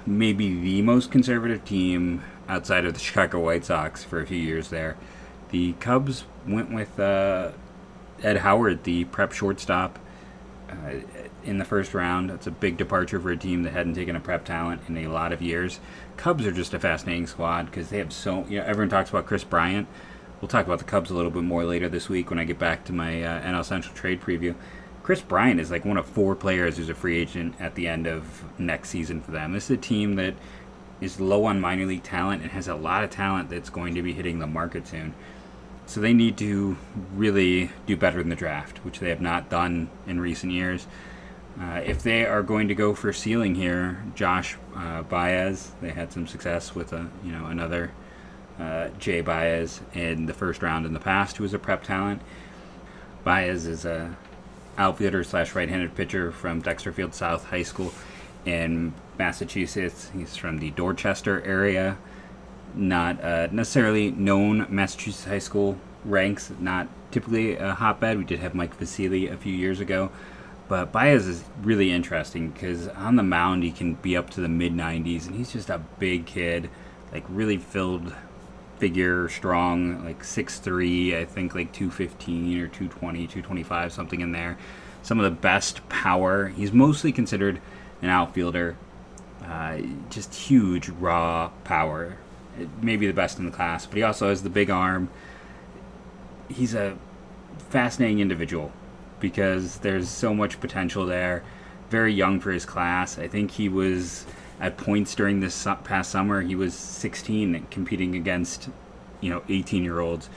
maybe 0.05 0.59
the 0.59 0.81
most 0.81 1.11
conservative 1.11 1.63
team 1.65 2.23
outside 2.47 2.85
of 2.85 2.93
the 2.93 2.99
Chicago 2.99 3.39
White 3.39 3.65
Sox 3.65 4.03
for 4.03 4.19
a 4.19 4.27
few 4.27 4.37
years 4.37 4.69
there, 4.69 4.97
the 5.51 5.73
Cubs 5.73 6.25
went 6.47 6.71
with 6.71 6.99
uh, 6.99 7.51
Ed 8.23 8.37
Howard, 8.37 8.83
the 8.83 9.05
prep 9.05 9.31
shortstop, 9.31 9.99
uh, 10.69 10.99
in 11.43 11.57
the 11.57 11.65
first 11.65 11.93
round. 11.93 12.29
That's 12.29 12.47
a 12.47 12.51
big 12.51 12.77
departure 12.77 13.19
for 13.19 13.31
a 13.31 13.37
team 13.37 13.63
that 13.63 13.71
hadn't 13.71 13.95
taken 13.95 14.15
a 14.15 14.19
prep 14.19 14.45
talent 14.45 14.81
in 14.87 14.97
a 14.97 15.07
lot 15.07 15.31
of 15.31 15.41
years. 15.41 15.79
Cubs 16.17 16.45
are 16.45 16.51
just 16.51 16.73
a 16.73 16.79
fascinating 16.79 17.27
squad 17.27 17.65
because 17.65 17.89
they 17.89 17.97
have 17.97 18.13
so 18.13 18.45
you 18.47 18.59
know 18.59 18.65
everyone 18.65 18.89
talks 18.89 19.09
about 19.09 19.25
Kris 19.25 19.43
Bryant. 19.43 19.87
We'll 20.41 20.49
talk 20.49 20.65
about 20.65 20.79
the 20.79 20.85
Cubs 20.85 21.09
a 21.09 21.15
little 21.15 21.31
bit 21.31 21.43
more 21.43 21.65
later 21.65 21.89
this 21.89 22.07
week 22.07 22.29
when 22.29 22.39
I 22.39 22.45
get 22.45 22.59
back 22.59 22.85
to 22.85 22.93
my 22.93 23.23
uh, 23.23 23.41
NL 23.41 23.65
Central 23.65 23.93
trade 23.93 24.21
preview. 24.21 24.55
Kris 25.03 25.21
Bryant 25.21 25.59
is 25.59 25.71
like 25.71 25.85
one 25.85 25.97
of 25.97 26.05
four 26.05 26.35
players 26.35 26.77
who's 26.77 26.89
a 26.89 26.93
free 26.93 27.17
agent 27.17 27.55
at 27.59 27.75
the 27.75 27.87
end 27.87 28.05
of 28.05 28.45
next 28.59 28.89
season 28.89 29.21
for 29.21 29.31
them. 29.31 29.53
This 29.53 29.65
is 29.65 29.71
a 29.71 29.77
team 29.77 30.15
that 30.15 30.35
is 31.01 31.19
low 31.19 31.45
on 31.45 31.59
minor 31.59 31.85
league 31.85 32.03
talent 32.03 32.43
and 32.43 32.51
has 32.51 32.67
a 32.67 32.75
lot 32.75 33.03
of 33.03 33.09
talent 33.09 33.49
that's 33.49 33.69
going 33.69 33.95
to 33.95 34.01
be 34.01 34.13
hitting 34.13 34.39
the 34.39 34.47
market 34.47 34.87
soon. 34.87 35.13
So 35.89 36.01
they 36.01 36.13
need 36.13 36.37
to 36.37 36.77
really 37.15 37.71
do 37.87 37.97
better 37.97 38.19
in 38.19 38.29
the 38.29 38.35
draft, 38.35 38.85
which 38.85 38.99
they 38.99 39.09
have 39.09 39.21
not 39.21 39.49
done 39.49 39.89
in 40.05 40.19
recent 40.21 40.53
years. 40.53 40.85
Uh, 41.59 41.81
if 41.83 42.03
they 42.03 42.27
are 42.27 42.43
going 42.43 42.67
to 42.67 42.75
go 42.75 42.93
for 42.93 43.11
ceiling 43.11 43.55
here, 43.55 44.03
Josh 44.13 44.55
uh, 44.75 45.01
Baez, 45.01 45.71
they 45.81 45.89
had 45.89 46.13
some 46.13 46.27
success 46.27 46.75
with 46.75 46.93
a 46.93 47.09
you 47.25 47.31
know 47.31 47.47
another 47.47 47.89
uh, 48.59 48.89
Jay 48.99 49.21
Baez 49.21 49.81
in 49.95 50.27
the 50.27 50.33
first 50.33 50.61
round 50.61 50.85
in 50.85 50.93
the 50.93 50.99
past, 50.99 51.37
who 51.37 51.43
was 51.43 51.55
a 51.55 51.59
prep 51.59 51.83
talent. 51.83 52.21
Baez 53.23 53.65
is 53.65 53.83
a 53.83 54.15
outfielder 54.77 55.23
slash 55.23 55.55
right-handed 55.55 55.95
pitcher 55.95 56.31
from 56.31 56.61
Dexterfield 56.61 57.15
South 57.15 57.45
High 57.45 57.63
School 57.63 57.91
in 58.45 58.93
Massachusetts. 59.17 60.11
He's 60.13 60.35
from 60.37 60.59
the 60.59 60.69
Dorchester 60.69 61.41
area 61.43 61.97
not 62.75 63.23
uh, 63.23 63.47
necessarily 63.51 64.11
known 64.11 64.65
Massachusetts 64.69 65.25
high 65.25 65.39
school 65.39 65.77
ranks, 66.05 66.51
not 66.59 66.87
typically 67.11 67.55
a 67.55 67.73
hotbed. 67.73 68.17
We 68.17 68.23
did 68.23 68.39
have 68.39 68.55
Mike 68.55 68.77
Vasili 68.77 69.31
a 69.31 69.37
few 69.37 69.53
years 69.53 69.79
ago. 69.79 70.11
But 70.67 70.91
Baez 70.91 71.27
is 71.27 71.43
really 71.63 71.91
interesting 71.91 72.51
because 72.51 72.87
on 72.89 73.15
the 73.15 73.23
mound 73.23 73.63
he 73.63 73.71
can 73.71 73.95
be 73.95 74.15
up 74.15 74.29
to 74.31 74.41
the 74.41 74.47
mid 74.47 74.73
90s, 74.73 75.25
and 75.25 75.35
he's 75.35 75.51
just 75.51 75.69
a 75.69 75.79
big 75.97 76.27
kid, 76.27 76.69
like 77.11 77.23
really 77.27 77.57
filled 77.57 78.13
figure, 78.77 79.27
strong, 79.29 80.05
like 80.05 80.21
6'3, 80.21 81.17
I 81.17 81.25
think 81.25 81.55
like 81.55 81.73
215 81.73 82.59
or 82.59 82.67
220, 82.67 83.19
225, 83.19 83.91
something 83.91 84.21
in 84.21 84.31
there. 84.31 84.57
Some 85.01 85.19
of 85.19 85.23
the 85.23 85.41
best 85.41 85.87
power. 85.89 86.47
He's 86.49 86.71
mostly 86.71 87.11
considered 87.11 87.59
an 88.03 88.09
outfielder. 88.09 88.77
Uh, 89.43 89.79
just 90.09 90.35
huge 90.35 90.89
raw 90.89 91.49
power 91.63 92.17
maybe 92.81 93.07
the 93.07 93.13
best 93.13 93.39
in 93.39 93.45
the 93.45 93.51
class, 93.51 93.85
but 93.85 93.97
he 93.97 94.03
also 94.03 94.29
has 94.29 94.43
the 94.43 94.49
big 94.49 94.69
arm. 94.69 95.09
He's 96.49 96.73
a 96.73 96.97
fascinating 97.69 98.19
individual 98.19 98.71
because 99.19 99.77
there's 99.79 100.09
so 100.09 100.33
much 100.33 100.59
potential 100.59 101.05
there. 101.05 101.43
Very 101.89 102.13
young 102.13 102.39
for 102.39 102.51
his 102.51 102.65
class. 102.65 103.17
I 103.17 103.27
think 103.27 103.51
he 103.51 103.69
was 103.69 104.25
at 104.59 104.77
points 104.77 105.15
during 105.15 105.39
this 105.39 105.67
past 105.83 106.11
summer. 106.11 106.41
He 106.41 106.55
was 106.55 106.73
16 106.73 107.67
competing 107.71 108.15
against, 108.15 108.69
you 109.21 109.29
know, 109.29 109.43
18 109.49 109.83
year 109.83 109.99
olds. 109.99 110.29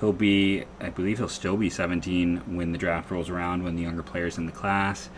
He'll 0.00 0.12
be, 0.12 0.64
I 0.80 0.90
believe, 0.90 1.18
he'll 1.18 1.28
still 1.28 1.56
be 1.56 1.70
17 1.70 2.56
when 2.56 2.72
the 2.72 2.78
draft 2.78 3.10
rolls 3.10 3.30
around. 3.30 3.64
When 3.64 3.76
the 3.76 3.82
younger 3.82 4.02
players 4.02 4.36
in 4.36 4.46
the 4.46 4.52
class, 4.52 5.08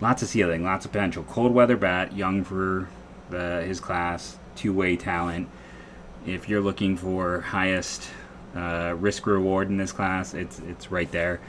lots 0.00 0.22
of 0.22 0.28
ceiling, 0.28 0.62
lots 0.62 0.84
of 0.84 0.92
potential. 0.92 1.24
Cold 1.24 1.52
weather 1.52 1.76
bat, 1.76 2.14
young 2.14 2.44
for 2.44 2.88
the, 3.30 3.62
his 3.62 3.80
class, 3.80 4.38
two 4.56 4.74
way 4.74 4.96
talent 4.96 5.48
if 6.26 6.48
you're 6.48 6.60
looking 6.60 6.96
for 6.96 7.40
highest 7.40 8.10
uh, 8.54 8.94
risk 8.98 9.26
reward 9.26 9.68
in 9.68 9.76
this 9.76 9.92
class, 9.92 10.34
it's 10.34 10.58
it's 10.60 10.90
right 10.90 11.10
there. 11.10 11.40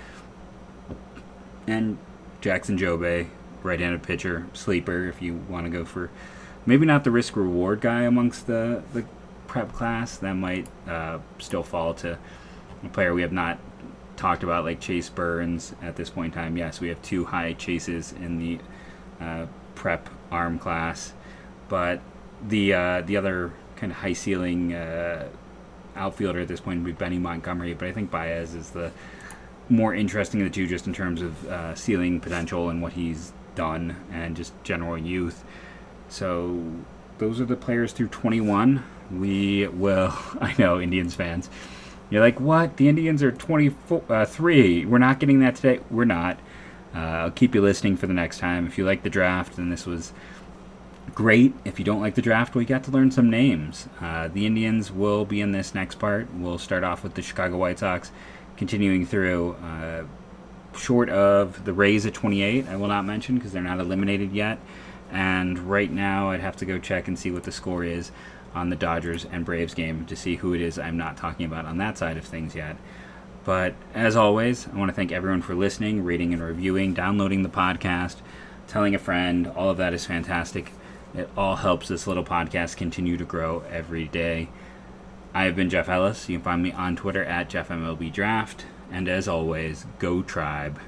And 1.67 1.97
Jackson 2.41 2.77
Jobe, 2.77 3.27
right-handed 3.63 4.03
pitcher, 4.03 4.47
sleeper. 4.53 5.07
If 5.07 5.21
you 5.21 5.35
want 5.47 5.65
to 5.65 5.71
go 5.71 5.85
for 5.85 6.09
maybe 6.65 6.85
not 6.85 7.03
the 7.03 7.11
risk 7.11 7.35
reward 7.35 7.81
guy 7.81 8.01
amongst 8.01 8.47
the 8.47 8.83
the 8.93 9.05
prep 9.47 9.73
class, 9.73 10.17
that 10.17 10.33
might 10.33 10.67
uh, 10.87 11.19
still 11.39 11.63
fall 11.63 11.93
to 11.95 12.17
a 12.83 12.89
player 12.89 13.13
we 13.13 13.21
have 13.21 13.33
not 13.33 13.59
talked 14.15 14.43
about 14.43 14.63
like 14.63 14.79
Chase 14.79 15.09
Burns 15.09 15.73
at 15.81 15.95
this 15.95 16.09
point 16.09 16.33
in 16.33 16.41
time. 16.41 16.57
Yes, 16.57 16.79
we 16.79 16.89
have 16.89 17.01
two 17.01 17.25
high 17.25 17.53
chases 17.53 18.13
in 18.13 18.37
the 18.37 18.59
uh, 19.19 19.45
prep 19.75 20.09
arm 20.31 20.59
class, 20.59 21.13
but 21.67 22.01
the 22.47 22.73
uh, 22.73 23.01
the 23.01 23.17
other 23.17 23.51
kind 23.81 23.91
of 23.91 23.97
high 23.97 24.13
ceiling 24.13 24.73
uh, 24.73 25.27
outfielder 25.95 26.39
at 26.39 26.47
this 26.47 26.61
point 26.61 26.83
would 26.83 26.85
be 26.85 26.91
Benny 26.91 27.17
Montgomery, 27.17 27.73
but 27.73 27.87
I 27.87 27.91
think 27.91 28.11
Baez 28.11 28.53
is 28.53 28.69
the 28.69 28.91
more 29.69 29.93
interesting 29.95 30.41
of 30.41 30.47
the 30.47 30.53
two 30.53 30.67
just 30.67 30.85
in 30.85 30.93
terms 30.93 31.21
of 31.21 31.47
uh, 31.47 31.73
ceiling 31.75 32.19
potential 32.19 32.69
and 32.69 32.81
what 32.81 32.93
he's 32.93 33.33
done 33.55 33.95
and 34.11 34.37
just 34.37 34.53
general 34.63 34.97
youth. 34.97 35.43
So 36.09 36.63
those 37.17 37.41
are 37.41 37.45
the 37.45 37.55
players 37.55 37.91
through 37.91 38.09
21. 38.09 38.83
We 39.11 39.67
will, 39.67 40.13
I 40.41 40.53
know, 40.59 40.79
Indians 40.79 41.15
fans. 41.15 41.49
You're 42.11 42.21
like, 42.21 42.39
what? 42.39 42.77
The 42.77 42.87
Indians 42.87 43.23
are 43.23 43.31
23. 43.31 43.99
Uh, 44.09 44.87
We're 44.87 44.97
not 44.99 45.19
getting 45.19 45.39
that 45.39 45.55
today. 45.55 45.79
We're 45.89 46.05
not. 46.05 46.39
Uh, 46.93 46.99
I'll 46.99 47.31
keep 47.31 47.55
you 47.55 47.61
listening 47.61 47.97
for 47.97 48.05
the 48.05 48.13
next 48.13 48.39
time. 48.39 48.67
If 48.67 48.77
you 48.77 48.85
like 48.85 49.01
the 49.01 49.09
draft, 49.09 49.57
and 49.57 49.71
this 49.71 49.85
was 49.85 50.11
great. 51.13 51.53
If 51.65 51.79
you 51.79 51.85
don't 51.85 52.01
like 52.01 52.15
the 52.15 52.21
draft, 52.21 52.55
we 52.55 52.65
got 52.65 52.83
to 52.85 52.91
learn 52.91 53.11
some 53.11 53.29
names. 53.29 53.87
Uh, 53.99 54.27
the 54.27 54.45
Indians 54.45 54.91
will 54.91 55.25
be 55.25 55.41
in 55.41 55.51
this 55.51 55.75
next 55.75 55.99
part. 55.99 56.33
We'll 56.33 56.57
start 56.57 56.83
off 56.83 57.03
with 57.03 57.15
the 57.15 57.21
Chicago 57.21 57.57
White 57.57 57.79
Sox, 57.79 58.11
continuing 58.57 59.05
through. 59.05 59.53
Uh, 59.63 60.03
short 60.77 61.09
of 61.09 61.65
the 61.65 61.73
Rays 61.73 62.05
at 62.05 62.13
28, 62.13 62.67
I 62.67 62.75
will 62.75 62.87
not 62.87 63.05
mention 63.05 63.35
because 63.35 63.51
they're 63.51 63.61
not 63.61 63.79
eliminated 63.79 64.31
yet. 64.31 64.59
And 65.11 65.59
right 65.59 65.91
now, 65.91 66.29
I'd 66.29 66.39
have 66.39 66.55
to 66.57 66.65
go 66.65 66.79
check 66.79 67.07
and 67.07 67.19
see 67.19 67.31
what 67.31 67.43
the 67.43 67.51
score 67.51 67.83
is 67.83 68.11
on 68.53 68.69
the 68.69 68.75
Dodgers 68.75 69.25
and 69.25 69.45
Braves 69.45 69.73
game 69.73 70.05
to 70.05 70.15
see 70.15 70.37
who 70.37 70.53
it 70.53 70.61
is 70.61 70.79
I'm 70.79 70.97
not 70.97 71.17
talking 71.17 71.45
about 71.45 71.65
on 71.65 71.77
that 71.77 71.97
side 71.97 72.17
of 72.17 72.25
things 72.25 72.55
yet. 72.55 72.77
But 73.43 73.73
as 73.93 74.15
always, 74.15 74.67
I 74.67 74.77
want 74.77 74.89
to 74.89 74.95
thank 74.95 75.11
everyone 75.11 75.41
for 75.41 75.55
listening, 75.55 76.03
reading, 76.03 76.33
and 76.33 76.43
reviewing, 76.43 76.93
downloading 76.93 77.43
the 77.43 77.49
podcast, 77.49 78.17
telling 78.67 78.93
a 78.93 78.99
friend. 78.99 79.47
All 79.47 79.69
of 79.69 79.77
that 79.77 79.93
is 79.93 80.05
fantastic. 80.05 80.71
It 81.13 81.29
all 81.35 81.57
helps 81.57 81.87
this 81.87 82.07
little 82.07 82.23
podcast 82.23 82.77
continue 82.77 83.17
to 83.17 83.25
grow 83.25 83.63
every 83.69 84.07
day. 84.07 84.49
I 85.33 85.43
have 85.43 85.55
been 85.55 85.69
Jeff 85.69 85.89
Ellis. 85.89 86.29
You 86.29 86.37
can 86.37 86.43
find 86.43 86.63
me 86.63 86.71
on 86.71 86.95
Twitter 86.95 87.23
at 87.23 87.49
JeffMLBDraft. 87.49 88.63
And 88.91 89.07
as 89.07 89.27
always, 89.27 89.85
go 89.99 90.21
Tribe. 90.21 90.79